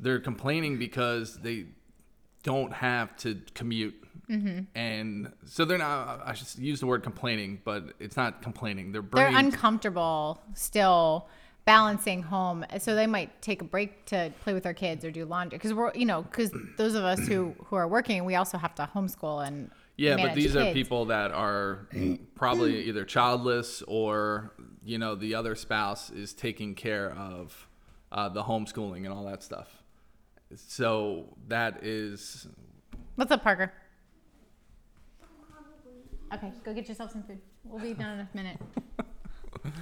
they're 0.00 0.18
complaining 0.18 0.78
because 0.78 1.38
they 1.40 1.66
don't 2.42 2.72
have 2.72 3.16
to 3.18 3.40
commute. 3.54 3.94
And 4.76 5.32
so 5.44 5.64
they're 5.64 5.76
not 5.76 6.22
i 6.24 6.34
should 6.34 6.46
use 6.56 6.78
the 6.78 6.86
word 6.86 7.02
complaining 7.02 7.60
but 7.64 7.94
it's 7.98 8.16
not 8.16 8.42
complaining. 8.42 8.92
They're 8.92 9.02
they're 9.02 9.36
uncomfortable 9.36 10.40
still 10.54 11.26
balancing 11.64 12.22
home. 12.22 12.64
So 12.78 12.94
they 12.94 13.06
might 13.06 13.42
take 13.42 13.60
a 13.60 13.64
break 13.64 14.04
to 14.06 14.32
play 14.42 14.52
with 14.54 14.62
their 14.62 14.74
kids 14.74 15.04
or 15.04 15.10
do 15.10 15.24
laundry. 15.24 15.58
Because 15.58 15.74
we're 15.74 15.92
you 15.94 16.06
know 16.06 16.22
because 16.22 16.52
those 16.76 16.94
of 16.94 17.04
us 17.04 17.26
who 17.26 17.54
who 17.66 17.76
are 17.76 17.88
working 17.88 18.24
we 18.24 18.36
also 18.36 18.56
have 18.56 18.74
to 18.76 18.88
homeschool 18.94 19.44
and 19.46 19.70
Yeah, 19.96 20.16
but 20.16 20.34
these 20.34 20.54
are 20.54 20.72
people 20.72 21.06
that 21.06 21.32
are 21.32 21.88
probably 22.36 22.84
either 22.84 23.04
childless 23.04 23.82
or 23.88 24.52
you 24.84 24.98
know 24.98 25.16
the 25.16 25.34
other 25.34 25.54
spouse 25.56 26.10
is 26.10 26.32
taking 26.34 26.74
care 26.76 27.10
of 27.12 27.66
uh, 28.12 28.28
the 28.28 28.44
homeschooling 28.44 28.98
and 28.98 29.08
all 29.08 29.24
that 29.24 29.42
stuff. 29.42 29.79
So 30.56 31.26
that 31.48 31.84
is 31.84 32.46
what's 33.16 33.30
up 33.30 33.42
parker 33.42 33.72
okay 36.32 36.52
go 36.64 36.72
get 36.72 36.88
yourself 36.88 37.12
some 37.12 37.22
food 37.22 37.38
we'll 37.64 37.80
be 37.80 37.92
done 37.92 38.20
in 38.20 38.20
a 38.20 38.28
minute 38.34 38.58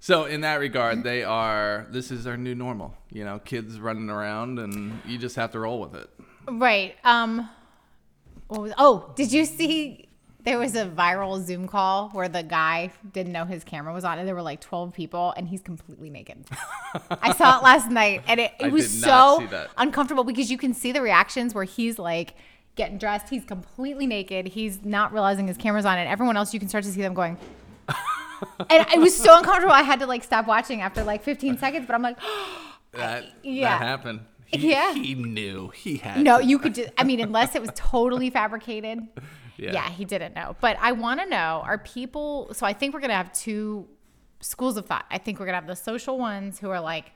so 0.00 0.24
in 0.24 0.40
that 0.42 0.56
regard 0.56 1.02
they 1.04 1.22
are. 1.22 1.86
This 1.90 2.10
is 2.10 2.26
our 2.26 2.36
new 2.36 2.54
normal. 2.54 2.94
You 3.10 3.24
know, 3.24 3.38
kids 3.38 3.78
running 3.78 4.10
around 4.10 4.58
and 4.58 5.00
you 5.06 5.18
just 5.18 5.36
have 5.36 5.52
to 5.52 5.58
roll 5.60 5.80
with 5.80 5.94
it. 5.94 6.10
right 6.50 6.96
um 7.04 7.48
what 8.48 8.62
was, 8.62 8.72
oh 8.78 9.12
did 9.16 9.30
you 9.32 9.44
see 9.44 10.07
there 10.44 10.58
was 10.58 10.76
a 10.76 10.86
viral 10.86 11.44
zoom 11.44 11.66
call 11.66 12.10
where 12.10 12.28
the 12.28 12.42
guy 12.42 12.90
didn't 13.12 13.32
know 13.32 13.44
his 13.44 13.64
camera 13.64 13.92
was 13.92 14.04
on 14.04 14.18
and 14.18 14.26
there 14.26 14.34
were 14.34 14.42
like 14.42 14.60
12 14.60 14.92
people 14.94 15.34
and 15.36 15.48
he's 15.48 15.60
completely 15.60 16.08
naked 16.10 16.44
i 17.22 17.32
saw 17.34 17.58
it 17.58 17.62
last 17.62 17.90
night 17.90 18.22
and 18.28 18.40
it, 18.40 18.52
it 18.60 18.70
was 18.72 18.88
so 18.88 19.46
uncomfortable 19.76 20.24
because 20.24 20.50
you 20.50 20.56
can 20.56 20.72
see 20.72 20.92
the 20.92 21.02
reactions 21.02 21.54
where 21.54 21.64
he's 21.64 21.98
like 21.98 22.34
getting 22.76 22.96
dressed 22.98 23.28
he's 23.28 23.44
completely 23.44 24.06
naked 24.06 24.46
he's 24.48 24.84
not 24.84 25.12
realizing 25.12 25.48
his 25.48 25.56
camera's 25.56 25.84
on 25.84 25.98
and 25.98 26.08
everyone 26.08 26.36
else 26.36 26.54
you 26.54 26.60
can 26.60 26.68
start 26.68 26.84
to 26.84 26.90
see 26.92 27.02
them 27.02 27.14
going 27.14 27.36
and 28.70 28.86
it 28.94 29.00
was 29.00 29.16
so 29.16 29.36
uncomfortable 29.36 29.72
i 29.74 29.82
had 29.82 29.98
to 29.98 30.06
like 30.06 30.22
stop 30.22 30.46
watching 30.46 30.80
after 30.80 31.02
like 31.02 31.22
15 31.22 31.58
seconds 31.64 31.84
but 31.86 31.94
i'm 31.94 32.02
like 32.02 32.18
That 32.92 33.26
yeah. 33.42 33.78
that 33.78 33.84
happened. 33.86 34.20
He, 34.46 34.70
Yeah. 34.70 34.94
he 34.94 35.14
knew 35.14 35.68
he 35.68 35.96
had. 35.98 36.22
no 36.22 36.38
to. 36.38 36.44
you 36.46 36.58
could 36.58 36.74
just 36.76 36.90
i 36.96 37.04
mean 37.04 37.20
unless 37.20 37.54
it 37.54 37.60
was 37.60 37.70
totally 37.74 38.30
fabricated 38.30 39.00
Yeah. 39.58 39.72
Yeah. 39.72 39.90
he 39.90 40.04
didn't 40.04 40.34
know. 40.34 40.56
But 40.60 40.78
I 40.80 40.92
want 40.92 41.20
to 41.20 41.26
know 41.26 41.62
are 41.64 41.78
people, 41.78 42.48
so 42.54 42.64
I 42.64 42.72
think 42.72 42.94
we're 42.94 43.00
going 43.00 43.10
to 43.10 43.16
have 43.16 43.32
two 43.32 43.86
schools 44.40 44.76
of 44.76 44.86
thought. 44.86 45.04
I 45.10 45.18
think 45.18 45.38
we're 45.38 45.46
going 45.46 45.54
to 45.54 45.60
have 45.60 45.66
the 45.66 45.76
social 45.76 46.18
ones 46.18 46.58
who 46.58 46.70
are 46.70 46.80
like, 46.80 47.12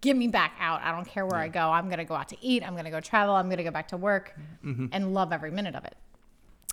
get 0.00 0.16
me 0.16 0.28
back 0.28 0.54
out. 0.60 0.82
I 0.82 0.92
don't 0.92 1.06
care 1.06 1.26
where 1.26 1.40
I 1.40 1.48
go. 1.48 1.70
I'm 1.70 1.86
going 1.86 1.98
to 1.98 2.04
go 2.04 2.14
out 2.14 2.28
to 2.28 2.36
eat. 2.40 2.62
I'm 2.62 2.74
going 2.74 2.84
to 2.84 2.90
go 2.90 3.00
travel. 3.00 3.34
I'm 3.34 3.46
going 3.46 3.58
to 3.58 3.64
go 3.64 3.70
back 3.70 3.88
to 3.88 3.96
work 3.96 4.34
mm-hmm. 4.64 4.86
and 4.92 5.14
love 5.14 5.32
every 5.32 5.50
minute 5.50 5.74
of 5.74 5.84
it. 5.84 5.96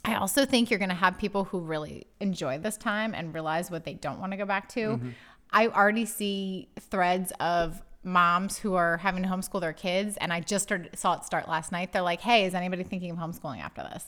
I 0.03 0.15
also 0.15 0.45
think 0.45 0.69
you're 0.69 0.79
going 0.79 0.89
to 0.89 0.95
have 0.95 1.17
people 1.17 1.45
who 1.45 1.59
really 1.59 2.05
enjoy 2.19 2.59
this 2.59 2.77
time 2.77 3.15
and 3.15 3.33
realize 3.33 3.71
what 3.71 3.85
they 3.85 3.95
don't 3.95 4.19
want 4.19 4.33
to 4.33 4.37
go 4.37 4.45
back 4.45 4.69
to. 4.69 4.79
Mm-hmm. 4.79 5.09
I 5.51 5.67
already 5.67 6.05
see 6.05 6.67
threads 6.79 7.31
of 7.39 7.81
moms 8.03 8.59
who 8.59 8.75
are 8.75 8.97
having 8.97 9.23
to 9.23 9.29
homeschool 9.29 9.61
their 9.61 9.73
kids, 9.73 10.17
and 10.17 10.31
I 10.31 10.41
just 10.41 10.63
started, 10.63 10.97
saw 10.97 11.15
it 11.15 11.25
start 11.25 11.47
last 11.47 11.71
night. 11.71 11.91
They're 11.91 12.03
like, 12.03 12.21
hey, 12.21 12.45
is 12.45 12.53
anybody 12.53 12.83
thinking 12.83 13.09
of 13.09 13.17
homeschooling 13.17 13.61
after 13.61 13.81
this? 13.81 14.05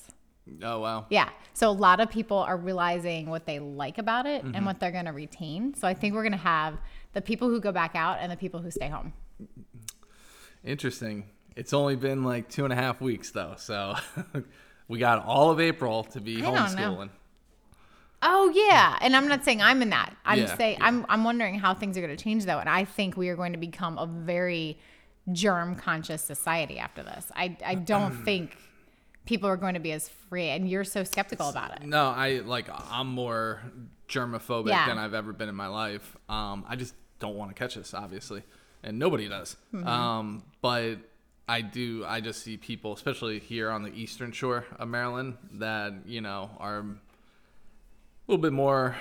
Oh 0.63 0.79
wow. 0.79 1.05
Yeah. 1.10 1.29
So 1.53 1.69
a 1.69 1.71
lot 1.71 1.99
of 1.99 2.10
people 2.10 2.38
are 2.38 2.57
realizing 2.57 3.29
what 3.29 3.45
they 3.45 3.60
like 3.60 3.97
about 3.97 4.25
it 4.25 4.43
Mm-hmm. 4.43 4.55
and 4.55 4.65
what 4.65 4.79
they're 4.79 4.91
going 4.91 5.05
to 5.05 5.12
retain. 5.12 5.73
So 5.75 5.88
I 5.88 5.93
think 5.93 6.13
we're 6.13 6.23
going 6.23 6.31
to 6.31 6.38
have 6.38 6.77
the 7.13 7.21
people 7.21 7.49
who 7.49 7.60
go 7.60 7.71
back 7.71 7.95
out 7.95 8.17
and 8.21 8.31
the 8.31 8.38
people 8.38 8.62
who 8.62 8.71
stay 8.71 8.88
home. 8.89 9.13
Interesting. 10.63 11.25
It's 11.55 11.73
only 11.73 11.95
been 11.95 12.23
like 12.23 12.49
two 12.49 12.63
and 12.63 12.73
a 12.73 12.75
half 12.75 13.01
weeks 13.01 13.31
though, 13.31 13.55
so 13.57 13.95
we 14.88 14.99
got 14.99 15.25
all 15.25 15.49
of 15.51 15.60
April 15.60 16.03
to 16.05 16.21
be 16.21 16.38
I 16.43 16.45
homeschooling. 16.49 17.10
Oh 18.21 18.51
yeah, 18.53 18.97
and 19.01 19.15
I'm 19.15 19.27
not 19.27 19.43
saying 19.45 19.62
I'm 19.62 19.81
in 19.81 19.89
that. 19.91 20.15
I'm 20.25 20.39
Yeah, 20.39 20.55
saying 20.55 20.77
yeah. 20.79 20.86
I'm 20.88 21.05
I'm 21.10 21.23
wondering 21.23 21.55
how 21.60 21.73
things 21.73 21.97
are 21.97 22.01
going 22.01 22.15
to 22.15 22.21
change 22.23 22.45
though, 22.45 22.60
and 22.60 22.69
I 22.69 22.86
think 22.86 23.15
we 23.17 23.29
are 23.29 23.36
going 23.36 23.53
to 23.53 23.60
become 23.60 23.97
a 23.97 24.05
very 24.07 24.77
germ 25.31 25.75
conscious 25.75 26.21
society 26.21 26.79
after 26.79 27.03
this. 27.03 27.31
I 27.36 27.57
I 27.65 27.75
don't 27.75 28.12
think 28.25 28.55
people 29.27 29.47
are 29.49 29.57
going 29.57 29.75
to 29.75 29.79
be 29.79 29.91
as 29.91 30.09
free, 30.09 30.49
and 30.49 30.67
you're 30.69 30.83
so 30.83 31.03
skeptical 31.03 31.49
about 31.49 31.75
it. 31.79 31.85
No, 31.85 32.05
I 32.09 32.39
like 32.43 32.67
I'm 32.91 33.07
more 33.07 33.61
germophobic 34.09 34.69
Yeah. 34.69 34.87
than 34.87 34.97
I've 34.97 35.13
ever 35.13 35.33
been 35.33 35.49
in 35.49 35.55
my 35.55 35.67
life. 35.67 36.17
Um, 36.29 36.65
I 36.67 36.75
just 36.75 36.95
don't 37.19 37.35
want 37.35 37.51
to 37.51 37.55
catch 37.55 37.75
this, 37.75 37.93
obviously, 37.93 38.41
and 38.83 38.97
nobody 38.97 39.27
does. 39.27 39.55
Mm-hmm. 39.73 39.87
Um, 39.87 40.43
but 40.61 40.97
I 41.47 41.61
do. 41.61 42.03
I 42.05 42.21
just 42.21 42.41
see 42.43 42.57
people, 42.57 42.93
especially 42.93 43.39
here 43.39 43.69
on 43.69 43.83
the 43.83 43.93
eastern 43.93 44.31
shore 44.31 44.65
of 44.79 44.87
Maryland, 44.87 45.37
that 45.53 45.93
you 46.05 46.21
know 46.21 46.49
are 46.59 46.79
a 46.79 46.85
little 48.27 48.41
bit 48.41 48.53
more 48.53 48.95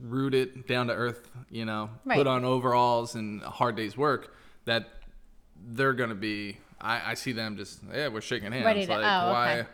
rooted, 0.00 0.66
down 0.66 0.88
to 0.88 0.92
earth. 0.94 1.30
You 1.50 1.64
know, 1.64 1.90
Right. 2.04 2.16
put 2.16 2.26
on 2.26 2.44
overalls 2.44 3.14
and 3.14 3.42
a 3.42 3.50
hard 3.50 3.76
day's 3.76 3.96
work. 3.96 4.34
That 4.64 4.88
they're 5.56 5.92
gonna 5.92 6.14
be. 6.14 6.58
I, 6.84 7.12
I 7.12 7.14
see 7.14 7.32
them 7.32 7.56
just 7.56 7.80
yeah, 7.92 8.08
we're 8.08 8.20
shaking 8.20 8.52
hands. 8.52 8.64
Ready 8.64 8.86
to- 8.86 8.92
like 8.92 9.00
oh, 9.00 9.32
why? 9.32 9.58
okay. 9.60 9.68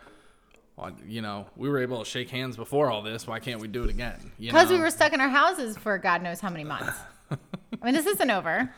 Well, 0.76 0.92
you 1.06 1.20
know, 1.20 1.46
we 1.56 1.68
were 1.68 1.82
able 1.82 1.98
to 1.98 2.04
shake 2.08 2.30
hands 2.30 2.56
before 2.56 2.90
all 2.90 3.02
this. 3.02 3.26
Why 3.26 3.38
can't 3.40 3.60
we 3.60 3.68
do 3.68 3.84
it 3.84 3.90
again? 3.90 4.32
Because 4.38 4.70
we 4.70 4.78
were 4.78 4.88
stuck 4.90 5.12
in 5.12 5.20
our 5.20 5.28
houses 5.28 5.76
for 5.76 5.98
God 5.98 6.22
knows 6.22 6.40
how 6.40 6.48
many 6.48 6.64
months. 6.64 6.96
I 7.30 7.36
mean, 7.84 7.92
this 7.92 8.06
isn't 8.06 8.30
over. 8.30 8.72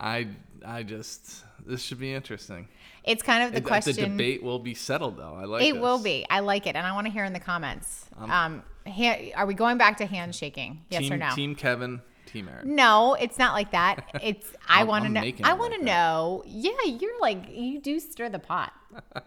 I, 0.00 0.28
I 0.66 0.82
just. 0.82 1.44
This 1.64 1.80
should 1.80 2.00
be 2.00 2.12
interesting. 2.12 2.66
It's 3.04 3.22
kind 3.22 3.44
of 3.44 3.52
the 3.52 3.58
It- 3.58 3.64
question. 3.64 3.94
The 3.94 4.02
debate 4.08 4.42
will 4.42 4.58
be 4.58 4.74
settled, 4.74 5.16
though. 5.16 5.34
I 5.34 5.44
like 5.44 5.62
It 5.62 5.74
this. 5.74 5.82
will 5.82 6.02
be. 6.02 6.26
I 6.28 6.40
like 6.40 6.66
it, 6.66 6.74
and 6.74 6.84
I 6.84 6.92
want 6.92 7.06
to 7.06 7.12
hear 7.12 7.24
in 7.24 7.32
the 7.32 7.40
comments. 7.40 8.06
Um, 8.18 8.64
ha- 8.84 9.30
are 9.36 9.46
we 9.46 9.54
going 9.54 9.78
back 9.78 9.98
to 9.98 10.06
handshaking? 10.06 10.80
Yes 10.90 11.02
team, 11.02 11.12
or 11.12 11.16
no? 11.18 11.30
Team 11.36 11.54
Kevin, 11.54 12.00
No, 12.64 13.14
it's 13.14 13.38
not 13.38 13.52
like 13.54 13.72
that. 13.72 14.04
It's 14.22 14.52
I 14.68 14.84
want 14.84 15.04
to 15.04 15.10
know. 15.10 15.22
I 15.44 15.54
want 15.54 15.72
to 15.74 15.78
like 15.78 15.86
know. 15.86 16.42
Yeah, 16.46 16.70
you're 16.86 17.20
like 17.20 17.48
you 17.50 17.80
do 17.80 17.98
stir 18.00 18.28
the 18.28 18.38
pot. 18.38 18.72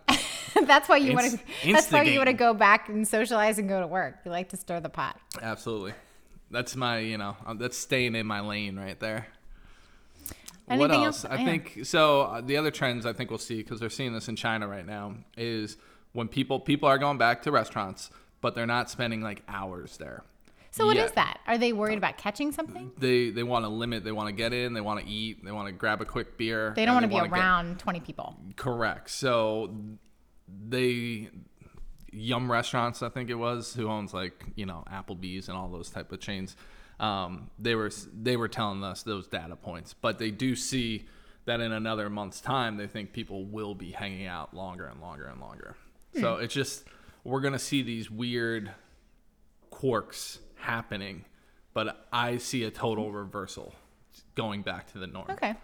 that's 0.65 0.87
why 0.87 0.97
you 0.97 1.13
want 1.13 1.31
to. 1.31 1.39
That's 1.71 1.91
why 1.91 2.03
you 2.03 2.17
want 2.17 2.27
to 2.27 2.33
go 2.33 2.53
back 2.53 2.87
and 2.87 3.07
socialize 3.07 3.57
and 3.59 3.67
go 3.67 3.81
to 3.81 3.87
work. 3.87 4.19
You 4.25 4.31
like 4.31 4.49
to 4.49 4.57
stir 4.57 4.79
the 4.79 4.89
pot. 4.89 5.19
Absolutely. 5.41 5.93
That's 6.51 6.75
my, 6.75 6.99
you 6.99 7.17
know, 7.17 7.35
um, 7.45 7.57
that's 7.57 7.77
staying 7.77 8.15
in 8.15 8.25
my 8.27 8.39
lane 8.39 8.77
right 8.77 8.99
there. 8.99 9.27
what 10.67 10.91
else? 10.91 11.23
else? 11.23 11.25
I 11.25 11.37
Yeah. 11.37 11.45
think 11.45 11.79
so. 11.83 12.21
Uh, 12.21 12.41
the 12.41 12.57
other 12.57 12.71
trends 12.71 13.05
I 13.05 13.13
think 13.13 13.29
we'll 13.29 13.39
see 13.39 13.57
because 13.57 13.79
they're 13.79 13.89
seeing 13.89 14.13
this 14.13 14.27
in 14.29 14.35
China 14.35 14.67
right 14.67 14.85
now 14.85 15.15
is 15.35 15.77
when 16.13 16.27
people 16.27 16.59
people 16.59 16.87
are 16.87 16.97
going 16.97 17.17
back 17.17 17.41
to 17.43 17.51
restaurants, 17.51 18.09
but 18.41 18.55
they're 18.55 18.65
not 18.67 18.89
spending 18.89 19.21
like 19.21 19.43
hours 19.47 19.97
there. 19.97 20.23
So 20.75 20.85
what 20.85 20.97
is 20.97 21.11
that? 21.13 21.39
Are 21.47 21.57
they 21.57 21.71
worried 21.71 21.97
about 21.97 22.17
catching 22.17 22.51
something? 22.51 22.91
They 22.97 23.29
they 23.29 23.43
want 23.43 23.63
to 23.63 23.69
limit. 23.69 24.03
They 24.03 24.11
want 24.11 24.27
to 24.27 24.33
get 24.33 24.51
in. 24.51 24.73
They 24.73 24.81
want 24.81 24.99
to 24.99 25.09
eat. 25.09 25.43
They 25.45 25.53
want 25.53 25.67
to 25.67 25.71
grab 25.71 26.01
a 26.01 26.05
quick 26.05 26.37
beer. 26.37 26.73
They 26.75 26.85
don't 26.85 26.95
want 26.95 27.05
to 27.05 27.07
be 27.07 27.15
wanna 27.15 27.29
get- 27.29 27.37
around 27.39 27.79
20 27.79 28.01
people. 28.01 28.37
Correct. 28.57 29.09
So 29.09 29.73
they 30.67 31.29
Yum 32.11 32.51
Restaurants, 32.51 33.01
I 33.01 33.07
think 33.09 33.29
it 33.29 33.35
was, 33.35 33.73
who 33.73 33.87
owns 33.87 34.13
like 34.13 34.45
you 34.55 34.65
know 34.65 34.83
Applebee's 34.91 35.47
and 35.47 35.57
all 35.57 35.69
those 35.69 35.89
type 35.89 36.11
of 36.11 36.19
chains. 36.19 36.57
Um, 36.99 37.51
they 37.57 37.75
were 37.75 37.91
they 38.13 38.35
were 38.35 38.49
telling 38.49 38.83
us 38.83 39.01
those 39.03 39.27
data 39.27 39.55
points, 39.55 39.93
but 39.93 40.19
they 40.19 40.31
do 40.31 40.57
see 40.57 41.05
that 41.45 41.61
in 41.61 41.71
another 41.71 42.09
month's 42.09 42.41
time, 42.41 42.75
they 42.75 42.87
think 42.87 43.13
people 43.13 43.45
will 43.45 43.75
be 43.75 43.91
hanging 43.91 44.27
out 44.27 44.53
longer 44.53 44.87
and 44.87 44.99
longer 44.99 45.25
and 45.27 45.39
longer. 45.39 45.77
So 46.19 46.35
it's 46.35 46.53
just 46.53 46.85
we're 47.23 47.41
gonna 47.41 47.59
see 47.59 47.81
these 47.81 48.11
weird 48.11 48.71
quirks 49.69 50.39
happening, 50.65 51.25
but 51.73 52.07
I 52.11 52.37
see 52.37 52.63
a 52.63 52.71
total 52.71 53.11
reversal 53.11 53.73
going 54.35 54.61
back 54.61 54.91
to 54.93 54.97
the 54.99 55.07
norm. 55.07 55.27
Okay. 55.31 55.55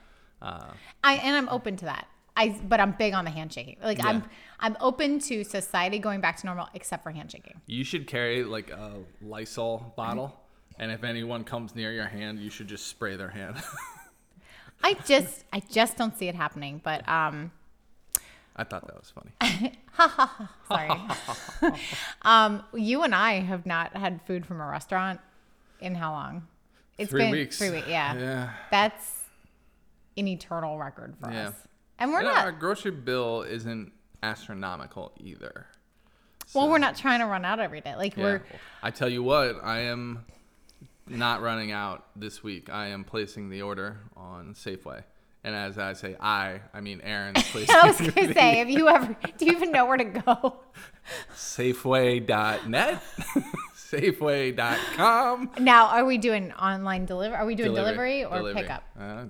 Uh, 0.42 0.72
I 1.04 1.16
and 1.16 1.36
I'm 1.36 1.50
open 1.50 1.76
to 1.78 1.86
that. 1.86 2.08
I 2.36 2.60
but 2.68 2.80
I'm 2.80 2.94
big 2.94 3.14
on 3.14 3.26
the 3.26 3.32
handshaking. 3.32 3.78
Like 3.84 4.04
I'm 4.04 4.24
I'm 4.60 4.78
open 4.80 5.20
to 5.20 5.44
society 5.44 6.00
going 6.00 6.22
back 6.22 6.38
to 6.38 6.46
normal 6.46 6.68
except 6.74 7.04
for 7.04 7.12
handshaking. 7.12 7.62
You 7.66 7.84
should 7.84 8.08
carry 8.08 8.44
like 8.44 8.70
a 8.72 8.94
Lysol 9.22 9.94
bottle, 9.98 10.40
and 10.80 10.92
if 10.92 11.04
anyone 11.04 11.44
comes 11.44 11.76
near 11.76 11.92
your 11.92 12.08
hand, 12.08 12.40
you 12.40 12.50
should 12.50 12.68
just 12.68 12.88
spray 12.88 13.16
their 13.16 13.30
hand. 13.30 13.58
I 14.84 14.94
just 15.06 15.44
I 15.52 15.60
just 15.60 15.98
don't 15.98 16.18
see 16.18 16.28
it 16.28 16.36
happening, 16.36 16.82
but 16.84 17.08
um 17.08 17.52
I 18.56 18.64
thought 18.64 18.86
that 18.88 18.96
was 18.98 19.12
funny. 19.12 19.74
sorry. 20.68 21.80
um 22.24 22.64
you 22.74 23.04
and 23.04 23.16
I 23.16 23.40
have 23.40 23.66
not 23.66 23.96
had 23.96 24.22
food 24.24 24.46
from 24.46 24.60
a 24.62 24.66
restaurant 24.68 25.20
in 25.80 25.96
how 25.96 26.12
long? 26.12 26.48
It's 26.98 27.10
Three 27.12 27.22
been 27.24 27.32
weeks. 27.32 27.58
3 27.58 27.72
weeks, 27.72 27.88
yeah. 27.88 28.14
Yeah. 28.20 28.50
That's 28.70 29.20
an 30.18 30.28
eternal 30.28 30.78
record 30.78 31.16
for 31.22 31.32
Yeah. 31.32 31.50
us. 31.50 31.56
And 31.98 32.12
we're 32.12 32.22
Yeah, 32.24 32.30
not 32.34 32.46
Our 32.46 32.52
grocery 32.52 32.92
bill 32.92 33.44
isn't 33.44 33.92
astronomical 34.24 35.12
either. 35.18 35.66
well 36.54 36.70
we're 36.70 36.78
not 36.78 36.96
trying 36.98 37.20
to 37.22 37.26
run 37.26 37.46
out 37.46 37.60
every 37.60 37.82
day. 37.82 37.96
Like 37.96 38.16
Yeah. 38.18 38.24
we're 38.24 38.44
I 38.84 38.92
tell 38.92 39.10
you 39.10 39.24
what, 39.24 39.56
I 39.64 39.80
am 39.82 40.26
not 41.08 41.42
running 41.42 41.72
out 41.72 42.06
this 42.16 42.44
week. 42.44 42.70
I 42.70 42.88
am 42.88 43.04
placing 43.04 43.50
the 43.50 43.62
order 43.62 44.00
on 44.16 44.54
Safeway. 44.54 45.04
And 45.44 45.56
as 45.56 45.78
I 45.78 45.94
say 45.94 46.16
I, 46.20 46.62
I 46.74 46.82
mean 46.82 47.02
Aaron's 47.04 47.42
placing 47.52 47.76
I 47.76 47.88
was 47.88 47.98
gonna 48.00 48.34
say, 48.34 48.58
have 48.58 48.70
you 48.70 48.88
ever 48.88 49.16
do 49.38 49.46
you 49.46 49.52
even 49.54 49.72
know 49.72 49.86
where 49.86 49.98
to 49.98 50.04
go? 50.04 50.60
Safeway.net, 51.36 53.02
Safeway.com. 53.76 55.52
Now, 55.60 55.88
are 55.88 56.06
we 56.06 56.18
doing 56.18 56.52
online 56.54 57.06
delivery? 57.06 57.38
Are 57.38 57.46
we 57.46 57.56
doing 57.56 57.74
delivery, 57.74 58.24
or 58.24 58.38
Delivery. 58.38 58.62
pickup? 58.62 58.84
Uh, 59.00 59.26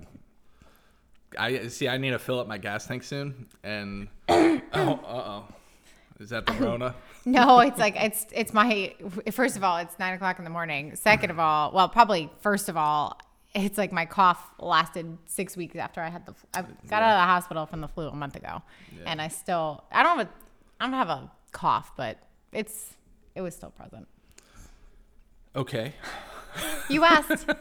I 1.38 1.68
see. 1.68 1.88
I 1.88 1.96
need 1.96 2.10
to 2.10 2.18
fill 2.18 2.38
up 2.40 2.46
my 2.46 2.58
gas 2.58 2.86
tank 2.86 3.02
soon, 3.02 3.46
and 3.64 4.08
oh, 4.28 4.60
uh 4.74 4.98
oh, 5.04 5.44
is 6.20 6.30
that 6.30 6.46
the 6.46 6.52
Rona? 6.54 6.94
No, 7.24 7.60
it's 7.60 7.78
like 7.78 7.96
it's 7.96 8.26
it's 8.32 8.52
my 8.52 8.94
first 9.30 9.56
of 9.56 9.64
all, 9.64 9.78
it's 9.78 9.98
nine 9.98 10.14
o'clock 10.14 10.38
in 10.38 10.44
the 10.44 10.50
morning. 10.50 10.94
Second 10.94 11.30
of 11.30 11.38
all, 11.38 11.72
well, 11.72 11.88
probably 11.88 12.30
first 12.40 12.68
of 12.68 12.76
all, 12.76 13.18
it's 13.54 13.78
like 13.78 13.92
my 13.92 14.06
cough 14.06 14.52
lasted 14.58 15.18
six 15.26 15.56
weeks 15.56 15.76
after 15.76 16.00
I 16.00 16.08
had 16.08 16.26
the. 16.26 16.34
I 16.54 16.62
got 16.88 17.02
out 17.02 17.12
of 17.12 17.22
the 17.22 17.26
hospital 17.26 17.66
from 17.66 17.80
the 17.80 17.88
flu 17.88 18.08
a 18.08 18.14
month 18.14 18.36
ago, 18.36 18.62
and 19.04 19.20
I 19.20 19.28
still 19.28 19.84
I 19.92 20.02
don't 20.02 20.18
have 20.18 20.26
a 20.26 20.30
I 20.80 20.84
don't 20.86 20.94
have 20.94 21.08
a 21.10 21.30
cough, 21.52 21.92
but 21.96 22.18
it's 22.52 22.94
it 23.34 23.40
was 23.42 23.54
still 23.54 23.70
present. 23.70 24.08
Okay. 25.54 25.94
You 26.88 27.04
asked. 27.04 27.46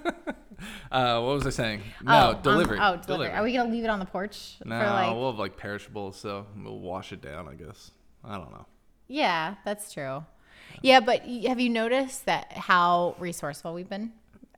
Uh, 0.91 1.19
what 1.21 1.33
was 1.33 1.47
I 1.47 1.49
saying? 1.49 1.81
No, 2.03 2.13
oh, 2.13 2.35
um, 2.35 2.41
delivery. 2.43 2.77
oh, 2.79 2.95
delivery. 2.97 3.33
Are 3.33 3.41
we 3.41 3.51
gonna 3.51 3.71
leave 3.71 3.83
it 3.83 3.89
on 3.89 3.97
the 3.97 4.05
porch 4.05 4.57
No, 4.63 4.79
for 4.79 4.85
like? 4.85 5.15
we'll 5.15 5.31
have 5.31 5.39
like 5.39 5.57
perishables, 5.57 6.17
so 6.17 6.45
we'll 6.55 6.77
wash 6.77 7.11
it 7.11 7.19
down. 7.19 7.47
I 7.47 7.55
guess. 7.55 7.89
I 8.23 8.37
don't 8.37 8.51
know. 8.51 8.67
Yeah, 9.07 9.55
that's 9.65 9.91
true. 9.91 10.23
Yeah, 10.83 10.99
but 10.99 11.21
have 11.23 11.59
you 11.59 11.69
noticed 11.69 12.25
that 12.25 12.51
how 12.53 13.15
resourceful 13.17 13.73
we've 13.73 13.89
been 13.89 14.11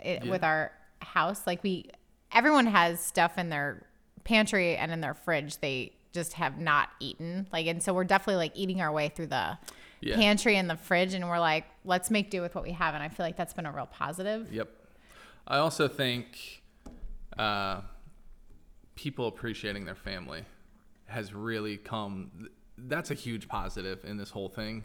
i 0.04 0.20
with 0.28 0.44
our 0.44 0.74
house? 1.04 1.46
Like 1.48 1.64
we, 1.64 1.90
everyone 2.32 2.66
has 2.68 3.00
stuff 3.00 3.38
in 3.38 3.50
their 3.50 3.86
pantry 4.24 4.76
and 4.78 4.92
in 4.92 5.02
their 5.02 5.14
fridge 5.14 5.58
they 5.60 5.94
just 6.14 6.34
have 6.34 6.60
not 6.60 6.90
eaten. 7.00 7.48
Like, 7.52 7.68
and 7.68 7.82
so 7.82 7.94
we're 7.94 8.04
definitely 8.04 8.36
like 8.38 8.52
eating 8.56 8.82
our 8.82 8.92
way 8.92 9.10
through 9.10 9.28
the 9.28 9.58
Yeah. 10.02 10.16
pantry 10.16 10.58
and 10.58 10.70
the 10.70 10.76
fridge, 10.78 11.14
and 11.14 11.28
we're 11.28 11.40
like, 11.40 11.66
let's 11.86 12.12
make 12.12 12.30
do 12.30 12.42
with 12.42 12.54
what 12.56 12.64
we 12.64 12.72
have. 12.72 12.94
And 12.94 13.02
I 13.04 13.10
feel 13.10 13.26
like 13.26 13.36
that's 13.36 13.54
been 13.54 13.66
a 13.66 13.72
real 13.72 13.88
positive. 13.88 14.52
Yep. 14.54 14.70
I 15.48 15.58
also 15.58 15.88
think 15.88 16.62
uh, 17.38 17.82
people 18.96 19.28
appreciating 19.28 19.86
their 19.86 19.96
family 19.96 20.44
has 21.06 21.34
really 21.34 21.78
come. 21.78 22.48
That's 22.78 23.12
a 23.12 23.16
huge 23.16 23.48
positive 23.48 24.06
in 24.06 24.18
this 24.18 24.30
whole 24.30 24.50
thing, 24.50 24.84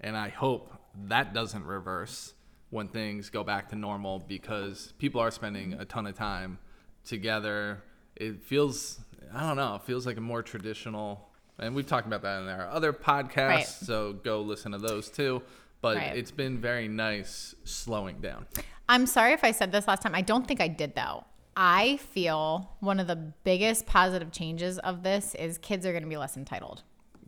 and 0.00 0.16
I 0.16 0.28
hope 0.28 0.72
that 1.08 1.32
doesn't 1.34 1.64
reverse 1.64 2.34
when 2.70 2.88
things 2.88 3.30
go 3.30 3.44
back 3.44 3.68
to 3.70 3.76
normal 3.76 4.18
because 4.18 4.92
people 4.98 5.20
are 5.20 5.30
spending 5.30 5.74
a 5.74 5.84
ton 5.84 6.06
of 6.06 6.14
time 6.16 6.58
together. 7.04 7.82
It 8.16 8.42
feels, 8.42 8.98
I 9.32 9.46
don't 9.46 9.56
know, 9.56 9.76
it 9.76 9.82
feels 9.82 10.06
like 10.06 10.16
a 10.16 10.20
more 10.20 10.42
traditional. 10.42 11.28
And 11.58 11.74
we've 11.74 11.86
talked 11.86 12.06
about 12.06 12.22
that 12.22 12.42
in 12.42 12.48
our 12.48 12.68
other 12.68 12.92
podcasts, 12.92 13.48
Right. 13.48 13.66
so 13.66 14.12
go 14.14 14.40
listen 14.42 14.72
to 14.72 14.78
those 14.78 15.08
too. 15.10 15.42
But 15.80 15.96
Right. 15.98 16.16
it's 16.16 16.30
been 16.30 16.58
very 16.60 16.88
nice 16.88 17.54
slowing 17.64 18.20
down. 18.20 18.46
I'm 18.88 19.06
sorry 19.06 19.32
if 19.32 19.44
I 19.44 19.52
said 19.52 19.72
this 19.72 19.86
last 19.86 20.02
time. 20.02 20.14
I 20.14 20.22
don't 20.22 20.46
think 20.46 20.60
I 20.60 20.68
did 20.68 20.94
though. 20.94 21.24
I 21.56 21.96
feel 21.98 22.72
one 22.80 23.00
of 23.00 23.06
the 23.06 23.16
biggest 23.16 23.86
positive 23.86 24.30
changes 24.32 24.78
of 24.80 25.02
this 25.02 25.34
is 25.36 25.56
kids 25.58 25.86
are 25.86 25.92
going 25.92 26.02
to 26.02 26.08
be 26.08 26.16
less 26.16 26.36
entitled. 26.36 26.82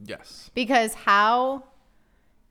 Yes. 0.04 0.50
because 0.54 0.94
how 0.94 1.64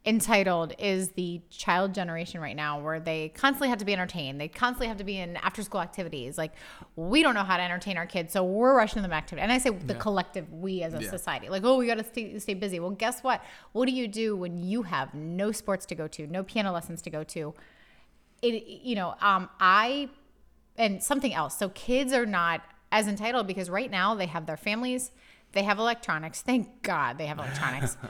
entitled 0.08 0.74
is 0.80 1.10
the 1.12 1.42
child 1.50 1.94
generation 1.94 2.40
right 2.40 2.56
now 2.56 2.80
where 2.80 2.98
they 3.00 3.28
constantly 3.36 3.68
have 3.68 3.78
to 3.80 3.86
be 3.86 3.92
entertained. 3.92 4.40
They 4.40 4.48
constantly 4.48 4.88
have 4.88 4.96
to 4.98 5.04
be 5.04 5.18
in 5.20 5.36
after 5.38 5.62
school 5.62 5.82
activities. 5.82 6.38
Like 6.38 6.54
we 6.96 7.22
don't 7.22 7.34
know 7.34 7.44
how 7.44 7.58
to 7.58 7.64
entertain 7.64 7.98
our 7.98 8.06
kids, 8.08 8.32
so 8.32 8.44
we're 8.44 8.74
rushing 8.74 9.02
them 9.02 9.12
activity. 9.12 9.44
And 9.44 9.52
I 9.52 9.58
say 9.58 9.70
the 9.72 9.96
collective 9.96 10.52
we 10.54 10.82
as 10.82 10.94
a 10.94 11.04
Yeah. 11.04 11.10
society. 11.10 11.50
Like, 11.50 11.64
oh, 11.66 11.78
we 11.78 11.88
got 11.88 11.98
to 11.98 12.06
stay, 12.06 12.40
stay 12.40 12.54
busy. 12.54 12.80
Well, 12.80 12.92
guess 12.92 13.22
what? 13.22 13.44
What 13.74 13.86
do 13.86 13.92
you 13.92 14.08
do 14.08 14.36
when 14.38 14.58
you 14.58 14.84
have 14.84 15.14
no 15.14 15.52
sports 15.52 15.86
to 15.88 15.96
go 15.96 16.08
to, 16.08 16.26
no 16.26 16.42
piano 16.42 16.72
lessons 16.72 17.02
to 17.02 17.10
go 17.10 17.26
to? 17.26 17.54
It 18.42 18.66
you 18.66 18.96
know, 18.96 19.16
um 19.22 19.50
I 19.60 20.10
and 20.78 21.04
something 21.04 21.34
else. 21.34 21.58
So 21.58 21.70
kids 21.70 22.14
are 22.14 22.26
not 22.26 22.62
as 22.94 23.08
entitled 23.10 23.46
because 23.46 23.70
right 23.70 23.92
now 23.92 24.16
they 24.16 24.28
have 24.28 24.46
their 24.46 24.56
families, 24.58 25.12
they 25.52 25.64
have 25.64 25.80
electronics. 25.80 26.42
Thank 26.42 26.82
God 26.82 27.18
they 27.18 27.26
have 27.26 27.40
electronics. 27.40 27.98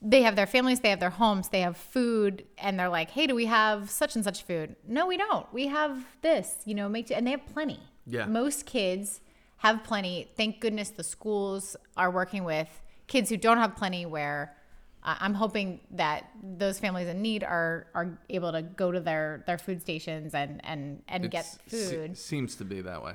they 0.00 0.22
have 0.22 0.36
their 0.36 0.46
families, 0.46 0.80
they 0.80 0.90
have 0.90 1.00
their 1.00 1.10
homes, 1.10 1.48
they 1.48 1.60
have 1.62 1.76
food, 1.76 2.44
and 2.58 2.78
they're 2.78 2.88
like, 2.88 3.10
"Hey, 3.10 3.26
do 3.26 3.34
we 3.34 3.46
have 3.46 3.90
such 3.90 4.14
and 4.14 4.24
such 4.24 4.42
food?" 4.44 4.76
No, 4.86 5.06
we 5.06 5.16
don't. 5.16 5.52
We 5.52 5.66
have 5.68 6.04
this, 6.22 6.56
you 6.64 6.74
know, 6.74 6.88
make 6.88 7.10
and 7.10 7.26
they 7.26 7.32
have 7.32 7.46
plenty. 7.46 7.80
Yeah. 8.06 8.26
Most 8.26 8.64
kids 8.66 9.20
have 9.58 9.82
plenty. 9.82 10.30
Thank 10.36 10.60
goodness 10.60 10.90
the 10.90 11.02
schools 11.04 11.76
are 11.96 12.10
working 12.10 12.44
with 12.44 12.68
kids 13.08 13.28
who 13.28 13.36
don't 13.36 13.58
have 13.58 13.74
plenty 13.74 14.06
where 14.06 14.54
uh, 15.02 15.16
I'm 15.20 15.34
hoping 15.34 15.80
that 15.92 16.28
those 16.42 16.78
families 16.78 17.08
in 17.08 17.20
need 17.22 17.42
are 17.42 17.86
are 17.94 18.18
able 18.28 18.52
to 18.52 18.62
go 18.62 18.92
to 18.92 19.00
their 19.00 19.42
their 19.46 19.58
food 19.58 19.80
stations 19.80 20.34
and 20.34 20.60
and 20.64 21.02
and 21.08 21.30
get 21.30 21.44
It's- 21.66 21.88
se- 21.88 21.96
food. 21.96 22.16
seems 22.16 22.54
to 22.56 22.64
be 22.64 22.80
that 22.82 23.02
way. 23.02 23.14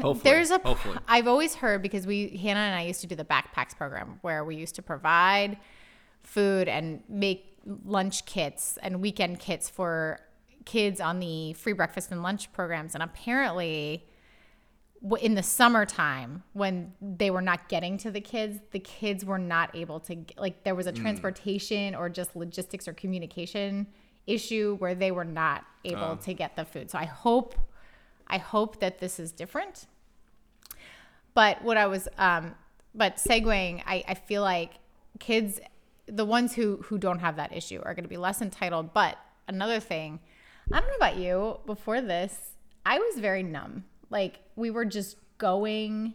Hopefully. 0.00 0.30
There's 0.30 0.50
a 0.50 0.58
hopefully. 0.58 0.98
I've 1.06 1.28
always 1.28 1.54
heard 1.54 1.82
because 1.82 2.06
we 2.06 2.36
Hannah 2.36 2.60
and 2.60 2.74
I 2.74 2.82
used 2.82 3.00
to 3.02 3.06
do 3.06 3.14
the 3.14 3.24
backpacks 3.24 3.76
program 3.76 4.18
where 4.22 4.44
we 4.44 4.56
used 4.56 4.74
to 4.76 4.82
provide 4.82 5.56
food 6.22 6.68
and 6.68 7.02
make 7.08 7.58
lunch 7.84 8.24
kits 8.26 8.78
and 8.82 9.00
weekend 9.00 9.38
kits 9.38 9.70
for 9.70 10.20
kids 10.64 11.00
on 11.00 11.20
the 11.20 11.52
free 11.54 11.72
breakfast 11.72 12.10
and 12.10 12.22
lunch 12.22 12.52
programs 12.52 12.94
and 12.94 13.02
apparently 13.02 14.06
in 15.20 15.34
the 15.34 15.42
summertime 15.42 16.42
when 16.54 16.92
they 17.02 17.30
were 17.30 17.42
not 17.42 17.68
getting 17.68 17.98
to 17.98 18.10
the 18.10 18.20
kids 18.20 18.58
the 18.70 18.78
kids 18.78 19.24
were 19.24 19.38
not 19.38 19.74
able 19.74 20.00
to 20.00 20.16
like 20.38 20.64
there 20.64 20.74
was 20.74 20.86
a 20.86 20.92
mm. 20.92 20.96
transportation 20.96 21.94
or 21.94 22.08
just 22.08 22.34
logistics 22.34 22.88
or 22.88 22.94
communication 22.94 23.86
issue 24.26 24.76
where 24.78 24.94
they 24.94 25.10
were 25.10 25.24
not 25.24 25.64
able 25.84 26.02
uh. 26.02 26.16
to 26.16 26.32
get 26.32 26.56
the 26.56 26.64
food 26.64 26.90
so 26.90 26.98
i 26.98 27.04
hope 27.04 27.54
i 28.28 28.38
hope 28.38 28.80
that 28.80 28.98
this 28.98 29.18
is 29.18 29.32
different. 29.32 29.86
But 31.34 31.62
what 31.62 31.76
i 31.76 31.86
was 31.86 32.08
um 32.18 32.54
but 32.94 33.16
segueing 33.16 33.82
i 33.86 34.04
i 34.06 34.14
feel 34.14 34.42
like 34.42 34.74
kids 35.18 35.60
the 36.06 36.24
ones 36.24 36.54
who 36.54 36.76
who 36.84 36.98
don't 36.98 37.20
have 37.20 37.36
that 37.36 37.56
issue 37.56 37.80
are 37.84 37.94
going 37.94 38.04
to 38.04 38.08
be 38.08 38.16
less 38.16 38.40
entitled. 38.42 38.92
But 38.92 39.18
another 39.48 39.80
thing 39.80 40.20
i 40.72 40.80
don't 40.80 40.88
know 40.88 40.96
about 40.96 41.16
you 41.16 41.58
before 41.66 42.00
this 42.00 42.54
i 42.86 42.98
was 42.98 43.18
very 43.18 43.42
numb. 43.42 43.84
Like 44.10 44.40
we 44.56 44.70
were 44.70 44.84
just 44.84 45.16
going 45.38 46.14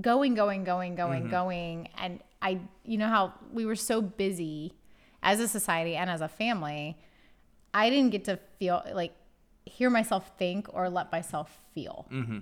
going 0.00 0.34
going 0.34 0.64
going 0.64 0.94
going 0.94 1.28
going. 1.28 1.88
And 1.98 2.20
i 2.42 2.60
you 2.84 2.98
know 2.98 3.08
how 3.08 3.32
we 3.52 3.66
were 3.66 3.76
so 3.76 4.00
busy 4.00 4.74
as 5.22 5.40
a 5.40 5.48
society 5.48 5.96
and 5.96 6.08
as 6.08 6.20
a 6.20 6.28
family 6.28 6.96
i 7.74 7.90
didn't 7.90 8.10
get 8.10 8.24
to 8.24 8.38
feel 8.58 8.82
like 8.92 9.12
hear 9.66 9.90
myself 9.90 10.32
think 10.38 10.66
or 10.72 10.88
let 10.88 11.12
myself 11.12 11.60
feel 11.74 12.06
mm-hmm. 12.10 12.38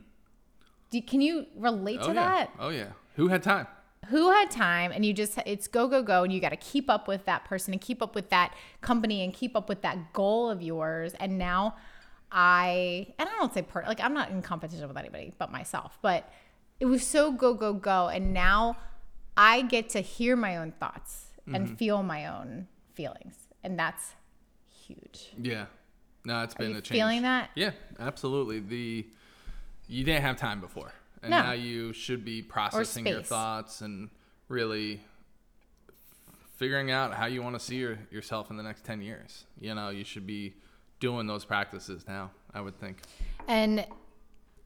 Do, 0.90 1.02
can 1.02 1.20
you 1.20 1.46
relate 1.56 2.02
to 2.02 2.10
oh 2.10 2.12
yeah. 2.12 2.14
that 2.14 2.50
Oh 2.58 2.68
yeah. 2.68 2.88
Who 3.16 3.28
had 3.28 3.42
time? 3.42 3.66
who 4.08 4.30
had 4.30 4.50
time 4.50 4.92
and 4.92 5.04
you 5.04 5.12
just 5.12 5.38
it's 5.46 5.66
go 5.66 5.88
go 5.88 6.02
go 6.02 6.24
and 6.24 6.32
you 6.32 6.40
got 6.40 6.50
to 6.50 6.56
keep 6.56 6.90
up 6.90 7.08
with 7.08 7.24
that 7.24 7.44
person 7.44 7.72
and 7.72 7.80
keep 7.80 8.02
up 8.02 8.14
with 8.14 8.30
that 8.30 8.54
company 8.80 9.22
and 9.22 9.32
keep 9.32 9.56
up 9.56 9.68
with 9.68 9.82
that 9.82 10.12
goal 10.12 10.50
of 10.50 10.62
yours 10.62 11.14
and 11.20 11.38
now 11.38 11.74
i 12.30 13.06
and 13.18 13.28
i 13.28 13.32
don't 13.38 13.54
say 13.54 13.62
per 13.62 13.82
like 13.87 14.00
i'm 14.00 14.14
not 14.14 14.30
in 14.30 14.42
competition 14.42 14.87
with 14.87 14.96
anybody 14.96 15.32
but 15.38 15.50
myself 15.50 15.98
but 16.02 16.30
it 16.80 16.87
was 16.87 17.06
so 17.06 17.32
go 17.32 17.54
go 17.54 17.72
go 17.72 18.08
and 18.08 18.34
now 18.34 18.76
i 19.37 19.62
get 19.62 19.88
to 19.88 20.00
hear 20.00 20.37
my 20.37 20.56
own 20.56 20.72
thoughts 20.72 21.28
and 21.46 21.66
mm-hmm. 21.66 21.74
feel 21.76 22.02
my 22.02 22.26
own 22.26 22.66
feelings 22.92 23.34
and 23.62 23.78
that's 23.78 24.12
huge 24.87 25.32
Yeah. 25.40 25.66
No, 26.24 26.42
it's 26.42 26.54
been 26.54 26.70
you 26.72 26.78
a 26.78 26.80
change. 26.80 26.98
feeling 26.98 27.22
that? 27.22 27.50
Yeah, 27.54 27.72
absolutely. 27.98 28.60
The 28.60 29.06
you 29.87 30.04
didn't 30.04 30.22
have 30.22 30.37
time 30.37 30.60
before, 30.60 30.92
and 31.22 31.30
No. 31.30 31.42
now 31.42 31.52
you 31.52 31.92
should 31.92 32.24
be 32.24 32.40
processing 32.42 33.06
your 33.06 33.22
thoughts 33.22 33.82
and 33.82 34.08
really 34.48 35.00
figuring 36.56 36.90
out 36.90 37.12
how 37.14 37.26
you 37.26 37.42
want 37.42 37.54
to 37.54 37.60
see 37.60 37.76
your, 37.76 37.98
yourself 38.10 38.50
in 38.50 38.56
the 38.56 38.62
next 38.62 38.84
10 38.84 39.02
years. 39.02 39.44
You 39.60 39.74
know, 39.74 39.90
you 39.90 40.04
should 40.04 40.26
be 40.26 40.54
doing 41.00 41.26
those 41.26 41.44
practices 41.44 42.04
now, 42.06 42.30
I 42.54 42.60
would 42.60 42.78
think. 42.78 42.98
And 43.48 43.84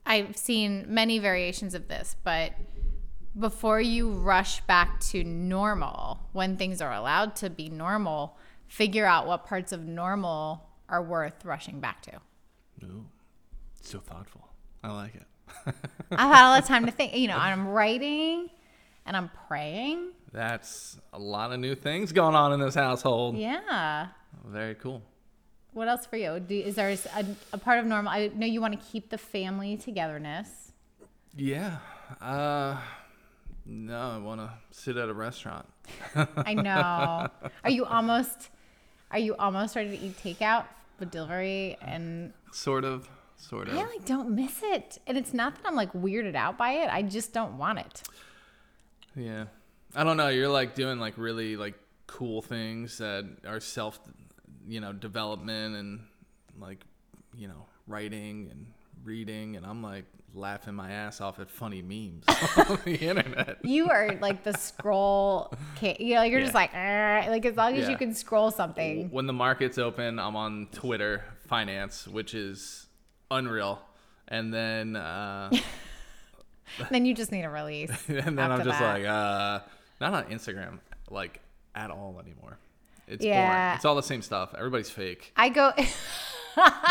I've 0.07 0.37
seen 0.37 0.85
many 0.89 1.19
variations 1.19 1.75
of 1.75 1.89
this, 1.89 2.15
but 2.23 2.53
before 3.39 3.81
you 3.81 4.11
rush 4.13 4.61
back 4.63 5.01
to 5.01 5.25
normal, 5.25 6.21
when 6.33 6.57
things 6.57 6.81
are 6.81 6.93
allowed 6.93 7.35
to 7.37 7.51
be 7.51 7.69
normal, 7.69 8.37
figure 8.67 9.07
out 9.07 9.27
what 9.27 9.47
parts 9.47 9.73
of 9.73 9.87
normal 9.87 10.68
are 10.89 11.03
worth 11.03 11.45
rushing 11.45 11.81
back 11.81 12.03
to. 12.03 12.13
Ooh, 12.85 13.05
so 13.83 13.99
thoughtful. 13.99 14.49
I 14.83 14.93
like 14.93 15.15
it. 15.15 15.25
I've 16.13 16.35
had 16.35 16.47
a 16.47 16.51
lot 16.51 16.63
of 16.63 16.69
time 16.69 16.87
to 16.87 16.93
think, 16.99 17.15
you 17.17 17.29
know, 17.29 17.37
I'm 17.37 17.69
writing 17.69 18.49
and 19.07 19.17
I'm 19.17 19.31
praying. 19.49 20.11
That's 20.33 20.99
a 21.13 21.19
lot 21.19 21.53
of 21.53 21.61
new 21.61 21.75
things 21.75 22.13
going 22.13 22.35
on 22.35 22.53
in 22.53 22.61
this 22.61 22.75
household. 22.75 23.37
Yeah. 23.37 24.09
Very 24.47 24.75
cool. 24.75 25.03
What 25.73 25.89
else 25.89 26.07
for 26.07 26.17
you? 26.17 26.41
Do, 26.41 26.55
is 26.55 26.75
there 26.75 26.91
a, 26.91 27.27
a 27.53 27.59
part 27.59 27.79
of 27.79 27.87
normal? 27.87 28.13
I 28.13 28.31
know 28.35 28.47
you 28.47 28.61
want 28.61 28.79
to 28.79 28.87
keep 28.91 29.11
the 29.11 29.19
family 29.19 29.77
togetherness. 29.77 30.73
Yeah. 31.37 31.79
Uh, 32.21 32.79
no, 33.65 33.99
I 33.99 34.19
want 34.19 34.41
to 34.41 34.51
sit 34.71 34.97
at 34.97 35.09
a 35.09 35.15
restaurant. 35.15 35.67
I 36.15 36.55
know. 36.55 37.29
Are 37.65 37.71
you 37.71 37.85
almost? 37.87 38.51
Are 39.11 39.19
you 39.19 39.37
almost 39.37 39.77
ready 39.77 39.97
to 39.97 40.05
eat 40.05 40.19
takeout 40.23 40.65
with 40.99 41.11
delivery? 41.11 41.77
And 41.81 42.33
Sort 42.53 42.85
of. 42.85 43.09
Sort 43.37 43.69
of. 43.69 43.75
I 43.75 43.83
like 43.83 44.05
don't 44.05 44.31
miss 44.31 44.61
it. 44.63 44.99
And 45.07 45.17
it's 45.17 45.33
not 45.33 45.55
that 45.57 45.67
I'm 45.67 45.77
like 45.77 45.93
weirded 45.93 46.35
out 46.35 46.59
by 46.59 46.73
it. 46.73 46.93
I 46.93 47.03
just 47.03 47.33
don't 47.33 47.57
want 47.57 47.79
it. 47.79 48.03
Yeah. 49.15 49.45
I 49.95 50.05
don't 50.05 50.17
know. 50.17 50.29
You're 50.29 50.49
like 50.49 50.75
doing 50.75 50.99
like 50.99 51.15
really 51.17 51.57
like 51.57 51.75
cool 52.07 52.43
things 52.43 52.99
that 52.99 53.25
are 53.47 53.61
self, 53.61 54.01
you 54.67 54.81
know, 54.81 54.93
development 54.93 55.77
and 55.77 56.01
like, 56.59 56.85
you 57.37 57.47
know, 57.47 57.67
writing 57.87 58.49
and 58.51 58.67
reading. 59.05 59.57
And 59.57 59.65
I'm 59.65 59.83
like 59.83 60.05
laughing 60.35 60.75
my 60.75 60.91
ass 60.91 61.21
off 61.21 61.39
at 61.41 61.51
funny 61.51 61.83
memes 61.83 62.25
on 62.69 62.79
the 62.85 62.97
internet. 62.97 63.59
You 63.65 63.89
are 63.89 64.17
like 64.21 64.45
the 64.45 64.53
scroll. 64.55 65.53
You 65.81 66.15
know, 66.17 66.23
you're 66.23 66.41
just 66.41 66.55
like, 66.55 66.73
like 66.75 67.45
as 67.47 67.57
long 67.57 67.77
as 67.77 67.89
you 67.89 67.97
can 67.97 68.15
scroll 68.15 68.51
something. 68.51 69.11
When 69.11 69.27
the 69.27 69.33
market's 69.33 69.79
open, 69.79 70.19
I'm 70.19 70.37
on 70.37 70.69
Twitter 70.73 71.25
finance, 71.47 72.07
which 72.07 72.35
is 72.35 72.87
unreal. 73.31 73.81
And 74.29 74.53
then, 74.53 74.97
uh, 74.97 75.51
then 76.91 77.07
you 77.07 77.15
just 77.15 77.33
need 77.33 77.45
a 77.45 77.51
release. 77.51 77.91
and 78.09 78.39
then 78.39 78.53
I'm 78.53 78.63
just 78.65 78.79
that. 78.79 79.01
like, 79.01 79.05
uh, 79.07 79.61
not 80.01 80.13
on 80.15 80.25
Instagram, 80.31 80.81
like 81.11 81.41
at 81.75 81.91
all 81.91 82.21
anymore. 82.23 82.59
It's 83.07 83.25
Yeah. 83.25 83.49
boring. 83.51 83.77
It's 83.77 83.85
all 83.87 83.95
the 83.95 84.03
same 84.03 84.21
stuff. 84.21 84.55
Everybody's 84.57 84.91
fake. 84.91 85.33
I 85.37 85.49
go. 85.49 85.73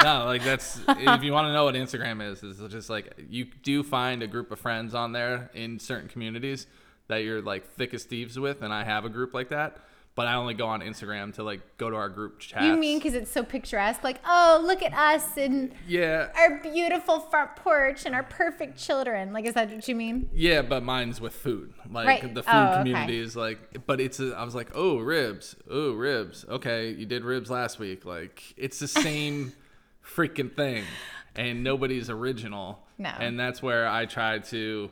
No, 0.03 0.25
like 0.25 0.43
that's 0.43 0.79
if 0.87 1.23
you 1.23 1.33
want 1.33 1.47
to 1.47 1.53
know 1.53 1.65
what 1.65 1.75
Instagram 1.75 2.25
is, 2.31 2.43
is 2.43 2.59
just 2.71 2.89
like 2.89 3.13
you 3.29 3.45
do 3.63 3.83
find 3.83 4.23
a 4.23 4.27
group 4.27 4.51
of 4.51 4.59
friends 4.59 4.93
on 4.95 5.11
there 5.11 5.49
in 5.53 5.79
certain 5.79 6.07
communities 6.07 6.67
that 7.07 7.17
you're 7.23 7.41
like 7.41 7.73
thick 7.75 7.93
as 7.93 8.03
thieves 8.03 8.39
with, 8.39 8.61
and 8.61 8.73
I 8.73 8.83
have 8.83 9.05
a 9.05 9.09
group 9.09 9.33
like 9.33 9.49
that. 9.49 9.77
But 10.17 10.25
I 10.27 10.33
only 10.33 10.55
go 10.55 10.65
on 10.65 10.81
Instagram 10.81 11.31
to 11.35 11.43
like 11.43 11.61
go 11.77 11.91
to 11.91 11.95
our 11.95 12.09
group 12.09 12.39
chat. 12.39 12.63
you 12.63 12.75
mean 12.75 12.97
because 12.97 13.13
it's 13.13 13.29
so 13.31 13.43
picturesque? 13.43 14.03
Like, 14.03 14.19
oh, 14.25 14.59
look 14.65 14.81
at 14.81 14.91
us 14.93 15.37
and 15.37 15.71
Yeah, 15.87 16.29
our 16.35 16.59
beautiful 16.59 17.19
front 17.19 17.55
porch 17.55 18.03
and 18.07 18.15
our 18.15 18.23
perfect 18.23 18.79
children. 18.79 19.31
Like, 19.31 19.45
is 19.45 19.53
that 19.53 19.69
what 19.71 19.87
you 19.87 19.93
mean? 19.95 20.27
yeah, 20.33 20.63
but 20.63 20.81
mine's 20.81 21.21
with 21.21 21.33
food. 21.33 21.71
Like 21.89 22.07
Right. 22.07 22.33
the 22.33 22.41
oh, 22.41 22.43
food 22.43 22.51
Oh, 22.51 22.63
okay. 22.71 22.77
community 22.79 23.19
is 23.19 23.35
like, 23.35 23.85
but 23.85 24.01
it's 24.01 24.19
a, 24.19 24.33
I 24.35 24.43
was 24.43 24.55
like, 24.55 24.71
oh 24.73 24.97
ribs, 24.97 25.55
oh 25.69 25.93
ribs. 25.93 26.45
Okay, 26.49 26.89
you 26.93 27.05
did 27.05 27.23
ribs 27.23 27.51
last 27.51 27.77
week. 27.77 28.03
Like 28.03 28.41
it's 28.57 28.79
the 28.79 28.87
same 28.87 29.53
freaking 30.03 30.51
thing, 30.55 30.83
and 31.35 31.63
nobody's 31.63 32.09
original. 32.09 32.79
No. 32.97 33.09
And 33.19 33.39
that's 33.39 33.61
where 33.61 33.87
I 33.87 34.07
try 34.07 34.39
to 34.39 34.89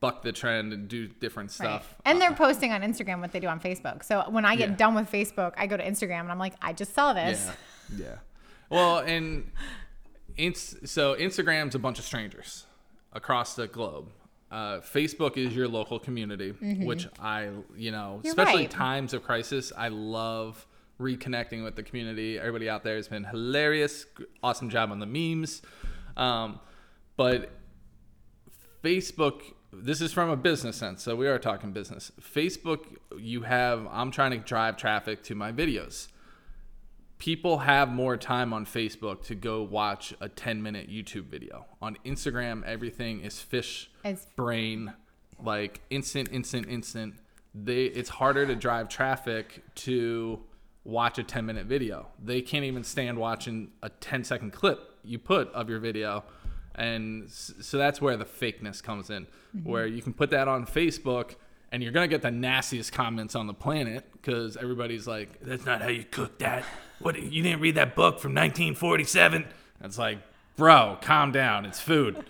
buck 0.00 0.22
the 0.22 0.32
trend 0.32 0.72
and 0.72 0.88
do 0.88 1.06
different 1.08 1.50
stuff. 1.50 1.66
Uh, 1.66 1.70
Right. 1.72 1.84
And 2.06 2.20
they're 2.20 2.32
posting 2.34 2.72
on 2.72 2.80
Instagram 2.82 3.20
what 3.20 3.32
they 3.32 3.40
do 3.40 3.46
on 3.48 3.60
Facebook. 3.60 4.02
So 4.02 4.24
when 4.30 4.44
I 4.44 4.56
get 4.56 4.70
Yeah. 4.70 4.76
done 4.76 4.94
with 4.94 5.10
Facebook, 5.10 5.52
I 5.58 5.66
go 5.66 5.76
to 5.76 5.84
Instagram 5.84 6.20
and 6.20 6.32
I'm 6.32 6.38
like, 6.38 6.54
I 6.62 6.72
just 6.72 6.94
saw 6.94 7.12
this. 7.12 7.50
Yeah, 7.96 8.06
yeah. 8.06 8.14
Well, 8.70 8.98
and 8.98 9.50
it's 10.36 10.90
so 10.90 11.14
Instagram's 11.16 11.74
a 11.74 11.78
bunch 11.78 11.98
of 11.98 12.04
strangers 12.04 12.64
across 13.12 13.54
the 13.56 13.66
globe. 13.66 14.08
Uh, 14.50 14.80
Facebook 14.80 15.36
is 15.36 15.54
your 15.54 15.68
local 15.68 15.98
community, 16.00 16.50
which 16.82 17.06
I, 17.20 17.50
you 17.76 17.90
know, 17.92 18.20
You're 18.24 18.30
especially 18.32 18.62
right. 18.62 18.70
times 18.70 19.12
of 19.14 19.22
crisis, 19.22 19.72
I 19.76 19.88
love 19.88 20.66
reconnecting 20.98 21.62
with 21.62 21.76
the 21.76 21.82
community. 21.82 22.38
Everybody 22.38 22.68
out 22.68 22.82
there 22.84 22.96
has 22.96 23.06
been 23.08 23.24
hilarious. 23.24 24.06
Awesome 24.42 24.68
job 24.70 24.90
on 24.90 24.98
the 24.98 25.06
memes. 25.06 25.62
Um, 26.16 26.58
but 27.16 27.50
Facebook, 28.82 29.42
this 29.72 30.00
is 30.00 30.12
from 30.12 30.30
a 30.30 30.36
business 30.36 30.76
sense, 30.76 31.02
so 31.02 31.14
we 31.14 31.28
are 31.28 31.38
talking 31.38 31.72
business. 31.72 32.10
Facebook, 32.20 32.80
you 33.18 33.42
have, 33.42 33.86
I'm 33.90 34.10
trying 34.10 34.32
to 34.32 34.38
drive 34.38 34.76
traffic 34.76 35.22
to 35.24 35.34
my 35.34 35.52
videos. 35.52 36.08
People 37.18 37.58
have 37.58 37.90
more 37.90 38.16
time 38.16 38.52
on 38.52 38.64
Facebook 38.64 39.22
to 39.24 39.34
go 39.34 39.62
watch 39.62 40.14
a 40.20 40.28
10 40.28 40.62
minute 40.62 40.88
YouTube 40.90 41.26
video. 41.26 41.66
On 41.82 41.96
Instagram, 42.04 42.64
everything 42.64 43.20
is 43.20 43.40
fish 43.40 43.90
It's- 44.04 44.26
brain, 44.36 44.92
like 45.38 45.80
instant, 45.90 46.30
instant, 46.32 46.66
instant. 46.68 47.14
They, 47.54 47.84
it's 47.84 48.08
harder 48.08 48.46
to 48.46 48.56
drive 48.56 48.88
traffic 48.88 49.62
to 49.76 50.40
watch 50.84 51.18
a 51.18 51.22
10 51.22 51.44
minute 51.44 51.66
video. 51.66 52.06
They 52.22 52.40
can't 52.40 52.64
even 52.64 52.84
stand 52.84 53.18
watching 53.18 53.70
a 53.82 53.90
10 53.90 54.24
second 54.24 54.52
clip 54.52 54.80
you 55.04 55.18
put 55.18 55.52
of 55.52 55.68
your 55.68 55.78
video. 55.78 56.24
And 56.80 57.30
so 57.30 57.76
that's 57.76 58.00
where 58.00 58.16
the 58.16 58.24
fakeness 58.24 58.82
comes 58.82 59.10
in, 59.10 59.26
mm-hmm. 59.54 59.68
where 59.68 59.86
you 59.86 60.00
can 60.02 60.14
put 60.14 60.30
that 60.30 60.48
on 60.48 60.66
Facebook 60.66 61.34
and 61.70 61.82
you're 61.82 61.92
going 61.92 62.08
to 62.08 62.12
get 62.12 62.22
the 62.22 62.30
nastiest 62.30 62.92
comments 62.92 63.36
on 63.36 63.46
the 63.46 63.54
planet 63.54 64.04
because 64.12 64.56
everybody's 64.56 65.06
like, 65.06 65.40
that's 65.40 65.66
not 65.66 65.82
how 65.82 65.88
you 65.88 66.04
cook 66.04 66.38
that. 66.38 66.64
What, 67.00 67.20
you 67.20 67.42
didn't 67.42 67.60
read 67.60 67.76
that 67.76 67.94
book 67.94 68.18
from 68.18 68.32
1947? 68.32 69.46
It's 69.82 69.98
like, 69.98 70.18
bro, 70.56 70.98
calm 71.00 71.32
down. 71.32 71.66
It's 71.66 71.80
food 71.80 72.24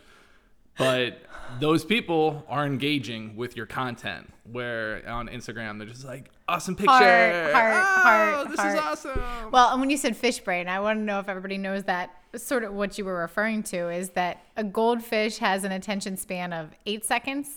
but 0.80 1.18
those 1.60 1.84
people 1.84 2.44
are 2.48 2.64
engaging 2.64 3.36
with 3.36 3.54
your 3.54 3.66
content 3.66 4.32
where 4.50 5.06
on 5.06 5.28
instagram 5.28 5.78
they're 5.78 5.86
just 5.86 6.06
like 6.06 6.30
awesome 6.48 6.74
picture 6.74 6.90
Heart, 6.90 7.52
heart, 7.52 7.74
oh, 7.74 8.00
heart, 8.00 8.48
this 8.48 8.60
heart. 8.60 8.74
is 8.74 8.80
awesome 8.80 9.22
Well, 9.52 9.70
and 9.72 9.80
when 9.80 9.90
you 9.90 9.96
said 9.96 10.16
fish 10.16 10.40
brain, 10.40 10.68
I 10.68 10.80
want 10.80 10.98
to 10.98 11.02
know 11.02 11.20
if 11.20 11.28
everybody 11.28 11.58
knows 11.58 11.84
that 11.84 12.19
sort 12.36 12.64
of 12.64 12.72
what 12.72 12.98
you 12.98 13.04
were 13.04 13.18
referring 13.18 13.62
to 13.64 13.90
is 13.90 14.10
that 14.10 14.42
a 14.56 14.64
goldfish 14.64 15.38
has 15.38 15.64
an 15.64 15.72
attention 15.72 16.16
span 16.16 16.52
of 16.52 16.70
eight 16.86 17.04
seconds, 17.04 17.48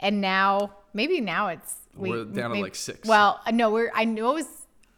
and 0.00 0.20
now 0.20 0.72
maybe 0.94 1.20
now 1.20 1.48
it's 1.48 1.76
We're 1.94 2.24
down 2.24 2.50
to, 2.52 2.60
like, 2.60 2.74
six. 2.74 3.06
Well, 3.08 3.40
uh, 3.40 3.48
I 3.48 3.50
know 3.52 3.70
we're 3.70 3.90
I 3.94 4.04
know 4.04 4.30
it 4.32 4.34
was 4.34 4.48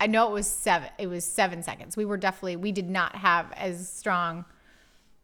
I 0.00 0.06
know 0.06 0.28
it 0.28 0.32
was 0.32 0.46
seven. 0.46 0.88
It 0.98 1.06
was 1.08 1.24
seven 1.24 1.62
seconds. 1.62 1.96
We 1.96 2.04
were 2.04 2.16
definitely 2.16 2.56
we 2.56 2.72
did 2.72 2.88
not 2.88 3.14
have 3.16 3.52
as 3.52 3.88
strong 3.88 4.44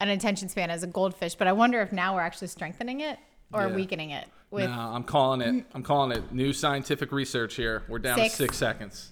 an 0.00 0.10
attention 0.10 0.48
span 0.50 0.70
as 0.70 0.82
a 0.82 0.86
goldfish, 0.86 1.34
but 1.34 1.46
I 1.48 1.52
wonder 1.52 1.80
if 1.80 1.90
now 1.92 2.14
we're 2.14 2.20
actually 2.20 2.48
strengthening 2.48 3.00
it 3.00 3.18
or 3.52 3.68
Yeah. 3.68 3.74
weakening 3.74 4.10
it 4.10 4.26
with 4.50 4.68
no 4.70 4.76
i'm 4.78 5.02
calling 5.04 5.40
it 5.40 5.64
i'm 5.74 5.82
calling 5.82 6.16
it 6.16 6.32
new 6.32 6.52
scientific 6.52 7.10
research 7.12 7.54
here 7.54 7.82
we're 7.88 7.98
down 7.98 8.16
Six. 8.16 8.36
to 8.36 8.42
six 8.44 8.56
seconds 8.56 9.10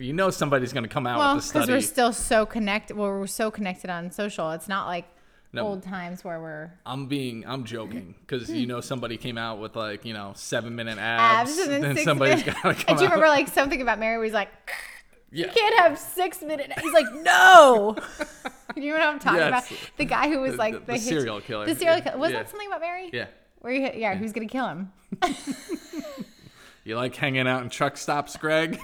you 0.00 0.12
know 0.12 0.30
somebody's 0.30 0.72
going 0.72 0.82
to 0.84 0.88
come 0.88 1.06
out 1.06 1.18
well 1.18 1.34
with 1.36 1.46
the 1.46 1.52
because 1.52 1.68
we're 1.68 1.80
still 1.80 2.12
so 2.12 2.46
connected. 2.46 2.96
Well, 2.96 3.10
we're 3.10 3.26
so 3.26 3.50
connected 3.50 3.90
on 3.90 4.10
social. 4.10 4.50
It's 4.52 4.68
not 4.68 4.86
like 4.86 5.04
No. 5.52 5.66
old 5.66 5.82
times 5.82 6.22
where 6.24 6.40
we're 6.40 6.70
i'm 6.86 7.06
being 7.06 7.44
i'm 7.46 7.64
joking 7.64 8.14
because 8.20 8.48
you 8.48 8.66
know 8.66 8.80
somebody 8.80 9.16
came 9.16 9.36
out 9.36 9.58
with 9.58 9.74
like 9.76 10.04
you 10.04 10.14
know 10.14 10.32
seven 10.36 10.76
minute 10.76 10.96
abs, 10.98 11.50
abs 11.50 11.58
and 11.58 11.70
then, 11.84 11.94
then 11.96 12.04
somebody's 12.04 12.44
minutes. 12.46 12.62
got 12.62 12.76
to 12.76 12.84
come 12.84 12.84
And 12.88 12.98
do 12.98 13.04
you 13.04 13.10
remember 13.10 13.28
like 13.28 13.48
something 13.48 13.82
about 13.82 13.98
Mary 13.98 14.16
where 14.16 14.24
he's 14.24 14.32
like, 14.34 14.48
yeah 15.32 15.46
you 15.46 15.52
can't 15.52 15.78
have 15.80 15.98
six 15.98 16.40
minute. 16.42 16.72
He's 16.80 16.92
like, 16.92 17.12
no. 17.22 17.96
you 18.76 18.90
know 18.92 18.98
what 18.98 19.02
I'm 19.02 19.18
talking 19.18 19.38
Yes. 19.40 19.68
about? 19.70 19.80
The 19.96 20.04
guy 20.04 20.28
who 20.28 20.40
was 20.40 20.52
The- 20.52 20.58
like 20.58 20.74
the- 20.86 20.92
the 20.92 20.98
hitch- 20.98 21.02
serial 21.02 21.40
killer. 21.40 21.66
The 21.66 21.74
serial 21.74 21.96
Yeah. 21.98 22.04
killer. 22.04 22.18
Was 22.18 22.30
Yeah. 22.30 22.38
that 22.38 22.48
something 22.50 22.68
about 22.68 22.80
Mary? 22.80 23.10
yeah 23.12 23.26
Where 23.58 23.72
he, 23.72 24.00
yeah, 24.00 24.14
who's 24.14 24.32
gonna 24.32 24.46
kill 24.46 24.68
him? 24.68 24.92
you 26.84 26.96
like 26.96 27.14
hanging 27.16 27.46
out 27.48 27.62
in 27.62 27.70
truck 27.70 27.96
stops 27.96 28.36
greg 28.36 28.78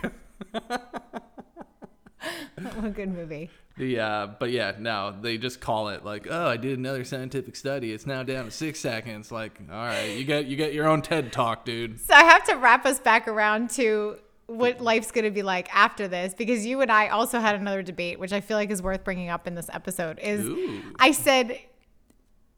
what 2.75 2.85
a 2.87 2.91
good 2.91 3.13
movie. 3.13 3.51
The 3.77 4.01
uh, 4.01 4.27
but 4.39 4.51
yeah, 4.51 4.73
no, 4.79 5.15
they 5.21 5.37
just 5.37 5.61
call 5.61 5.89
it 5.89 6.05
like, 6.05 6.27
oh, 6.31 6.47
I 6.47 6.57
did 6.57 6.79
another 6.79 7.05
scientific 7.05 7.57
study. 7.57 7.93
It's 7.93 8.07
now 8.07 8.23
down 8.23 8.47
to 8.47 8.51
six 8.51 8.81
seconds. 8.81 9.31
Like, 9.31 9.61
all 9.71 9.77
right, 9.77 10.17
you 10.17 10.25
get 10.25 10.47
you 10.47 10.57
get 10.57 10.73
your 10.73 10.89
own 10.89 11.03
TED 11.03 11.31
talk, 11.33 11.65
dude. 11.65 12.01
So 12.01 12.15
I 12.15 12.25
have 12.25 12.45
to 12.45 12.55
wrap 12.55 12.87
us 12.87 12.99
back 12.99 13.29
around 13.29 13.71
to 13.71 14.17
what 14.47 14.81
life's 14.81 15.11
going 15.11 15.25
to 15.25 15.31
be 15.31 15.43
like 15.43 15.69
after 15.75 16.07
this 16.07 16.33
because 16.33 16.65
you 16.65 16.81
and 16.81 16.91
I 16.91 17.09
also 17.09 17.41
had 17.41 17.57
another 17.57 17.83
debate 17.83 18.21
which 18.21 18.33
I 18.33 18.41
feel 18.41 18.57
like 18.57 18.71
is 18.71 18.81
worth 18.81 19.03
bringing 19.03 19.29
up 19.29 19.49
in 19.49 19.57
this 19.57 19.69
episode 19.73 20.21
is 20.21 20.45
Ooh. 20.45 20.83
I 21.01 21.11
said 21.11 21.59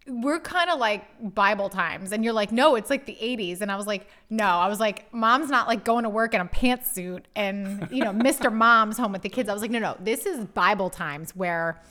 we're 0.09 0.41
kind 0.41 0.71
of 0.71 0.79
like 0.79 1.05
Bible 1.35 1.69
times 1.69 2.13
and 2.13 2.25
you're 2.25 2.33
like 2.33 2.51
no 2.51 2.75
it's 2.75 2.91
like 2.91 3.07
the 3.07 3.17
80s 3.21 3.61
and 3.61 3.71
I 3.71 3.77
was 3.77 3.87
like 3.87 4.09
no 4.31 4.47
I 4.47 4.69
was 4.69 4.81
like 4.81 5.13
mom's 5.13 5.51
not 5.51 5.69
like 5.69 5.85
going 5.85 6.05
to 6.05 6.09
work 6.09 6.35
in 6.35 6.41
a 6.41 6.47
pantsuit 6.47 7.25
and 7.37 7.87
you 7.91 8.03
know 8.03 8.13
Mr. 8.13 8.53
Mom's 8.53 8.97
home 8.97 9.13
with 9.13 9.23
the 9.23 9.29
kids 9.29 9.49
I 9.49 9.53
was 9.53 9.63
like 9.63 9.71
no 9.71 9.79
no 9.79 9.97
this 10.01 10.27
is 10.27 10.45
Bible 10.47 10.91
times 10.91 11.37
where 11.37 11.83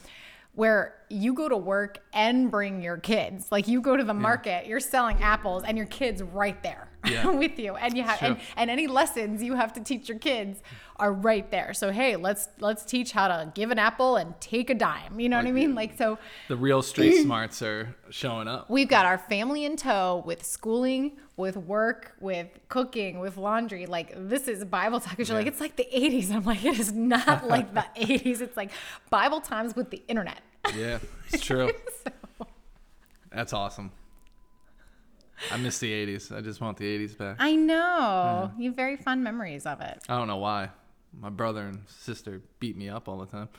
where 0.58 0.96
you 1.10 1.34
go 1.34 1.48
to 1.48 1.56
work 1.56 2.00
and 2.14 2.50
bring 2.50 2.82
your 2.82 2.98
kids. 2.98 3.52
Like 3.52 3.68
you 3.68 3.80
go 3.80 3.96
to 3.96 4.04
the 4.04 4.16
market, 4.16 4.66
you're 4.66 4.80
selling 4.80 5.22
apples 5.22 5.64
and 5.64 5.78
your 5.78 5.86
kids 5.86 6.24
right 6.24 6.62
there 6.64 6.88
Yeah. 7.12 7.28
with 7.44 7.58
you. 7.60 7.76
And 7.76 7.96
you 7.98 8.04
have 8.04 8.20
Sure. 8.20 8.28
and, 8.30 8.38
and 8.56 8.70
any 8.70 8.88
lessons 8.88 9.42
you 9.44 9.56
have 9.56 9.74
to 9.74 9.80
teach 9.82 10.10
your 10.10 10.20
kids 10.20 10.62
are 10.98 11.14
right 11.14 11.50
there. 11.52 11.74
So 11.74 11.92
hey, 11.92 12.16
let's 12.16 12.50
let's 12.60 12.84
teach 12.86 13.12
how 13.12 13.28
to 13.28 13.52
give 13.54 13.70
an 13.72 13.80
apple 13.80 14.16
and 14.16 14.40
take 14.42 14.70
a 14.70 14.74
dime. 14.74 15.20
You 15.20 15.30
know 15.30 15.38
what 15.38 15.46
I 15.48 15.52
mean? 15.52 15.76
Like 15.76 15.98
so 15.98 16.18
The 16.48 16.58
real 16.58 16.82
street 16.82 17.22
smarts 17.24 17.62
are 17.62 17.96
showing 18.10 18.48
up. 18.48 18.70
we've 18.70 18.88
got 18.90 19.06
our 19.06 19.18
family 19.18 19.66
in 19.66 19.76
tow 19.78 20.24
with 20.26 20.44
schooling, 20.44 21.18
with 21.36 21.56
work, 21.58 22.14
with 22.20 22.48
cooking, 22.70 23.20
with 23.20 23.38
laundry. 23.38 23.86
Like 23.86 24.14
this 24.16 24.48
is 24.48 24.66
Bible 24.66 25.00
talk. 25.00 25.18
You're 25.20 25.38
like, 25.38 25.46
it's 25.48 25.62
like 25.62 25.76
the 25.76 25.88
80s. 25.94 26.32
I'm 26.32 26.44
like, 26.44 26.66
it 26.66 26.80
is 26.80 26.92
not 26.94 27.48
like 27.56 27.74
the 27.74 27.86
80s. 27.96 28.42
It's 28.42 28.58
like 28.58 28.72
Bible 29.12 29.42
times 29.42 29.76
with 29.76 29.92
the 29.92 30.02
internet. 30.08 30.42
Yeah, 30.76 30.98
it's 31.32 31.44
true. 31.46 31.72
That's 33.32 33.54
awesome. 33.54 33.92
I 35.52 35.58
miss 35.58 35.80
the 35.80 35.92
'80s. 35.92 36.36
I 36.36 36.42
just 36.42 36.62
want 36.62 36.78
the 36.78 36.86
'80s 36.86 37.18
back. 37.18 37.38
I 37.40 37.56
know. 37.56 38.52
You 38.58 38.70
have 38.70 38.76
very 38.76 38.96
fond 38.98 39.24
memories 39.24 39.66
of 39.66 39.82
it. 39.82 40.00
I 40.10 40.18
don't 40.18 40.28
know 40.28 40.38
why. 40.38 40.70
My 41.20 41.30
brother 41.30 41.62
and 41.62 41.84
sister 41.88 42.42
beat 42.60 42.76
me 42.78 42.90
up 42.90 43.08
all 43.08 43.18
the 43.20 43.26
time. 43.26 43.50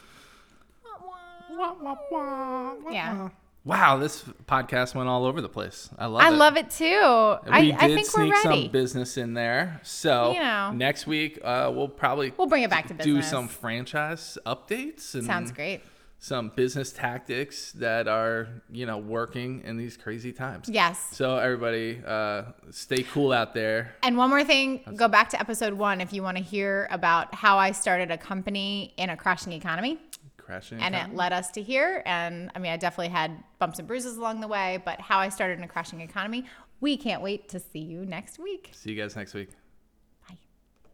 Yeah. 2.91 3.29
Wow, 3.65 3.99
this 3.99 4.23
podcast 4.47 4.95
went 4.95 5.09
all 5.09 5.27
over 5.27 5.41
the 5.43 5.49
place. 5.49 5.91
I 5.99 6.07
love 6.07 6.23
I 6.23 6.29
it. 6.29 6.37
love 6.37 6.57
it 6.57 6.71
too. 6.71 6.85
We 6.85 7.73
I 7.73 7.87
did 7.89 7.97
think 7.97 7.97
we're 7.97 8.05
sneak 8.05 8.33
ready. 8.45 8.63
some 8.65 8.73
business 8.73 9.17
in 9.19 9.35
there. 9.35 9.81
So 9.83 10.33
You 10.33 10.41
know. 10.41 10.73
next 10.73 11.07
week 11.07 11.39
uh, 11.45 11.71
we'll 11.75 11.89
probably 11.89 12.33
We'll 12.39 12.47
bring 12.47 12.63
it 12.63 12.71
back 12.71 12.87
to 12.89 12.95
do 12.95 13.21
some 13.21 13.47
franchise 13.49 14.39
updates 14.47 15.15
and 15.15 15.25
Sounds 15.25 15.53
great. 15.53 15.83
Some 16.19 16.51
business 16.55 16.93
tactics 16.93 17.73
that 17.73 18.09
are 18.09 18.49
you 18.71 18.87
know 18.87 18.99
working 18.99 19.63
in 19.65 19.77
these 19.77 19.97
crazy 19.97 20.33
times. 20.33 20.69
Yes. 20.69 21.09
So 21.13 21.37
everybody, 21.37 22.01
uh, 22.05 22.45
stay 22.71 23.05
cool 23.05 23.33
out 23.33 23.55
there. 23.55 23.95
And 24.03 24.17
one 24.17 24.31
more 24.31 24.45
thing, 24.45 24.83
go 24.97 25.09
back 25.09 25.29
to 25.31 25.41
episode 25.41 25.75
one 25.75 26.01
if 26.01 26.13
you 26.13 26.23
want 26.23 26.37
to 26.37 26.43
hear 26.43 26.89
about 26.91 27.35
how 27.35 27.59
I 27.59 27.73
started 27.73 28.11
a 28.11 28.19
company 28.19 28.95
in 28.97 29.11
a 29.11 29.17
crashing 29.17 29.53
economy. 29.53 29.99
Crashing. 30.37 30.81
And 30.81 30.95
it 30.95 31.15
led 31.15 31.33
us 31.33 31.51
to 31.53 31.63
here. 31.63 32.03
And 32.07 32.51
I 32.55 32.59
mean, 32.59 32.73
I 32.73 32.79
definitely 32.79 33.09
had 33.09 33.33
bumps 33.59 33.79
and 33.79 33.87
bruises 33.87 34.17
along 34.17 34.41
the 34.41 34.49
way, 34.49 34.83
but 34.85 35.01
how 35.01 35.19
I 35.19 35.29
started 35.29 35.59
in 35.59 35.65
a 35.65 35.69
crashing 35.69 36.01
economy. 36.01 36.47
We 36.81 36.97
can't 36.97 37.23
wait 37.23 37.49
to 37.51 37.61
see 37.61 37.81
you 37.81 38.07
next 38.07 38.39
week. 38.39 38.71
See 38.73 38.93
you 38.93 39.01
guys 39.01 39.15
next 39.15 39.35
week. 39.35 39.51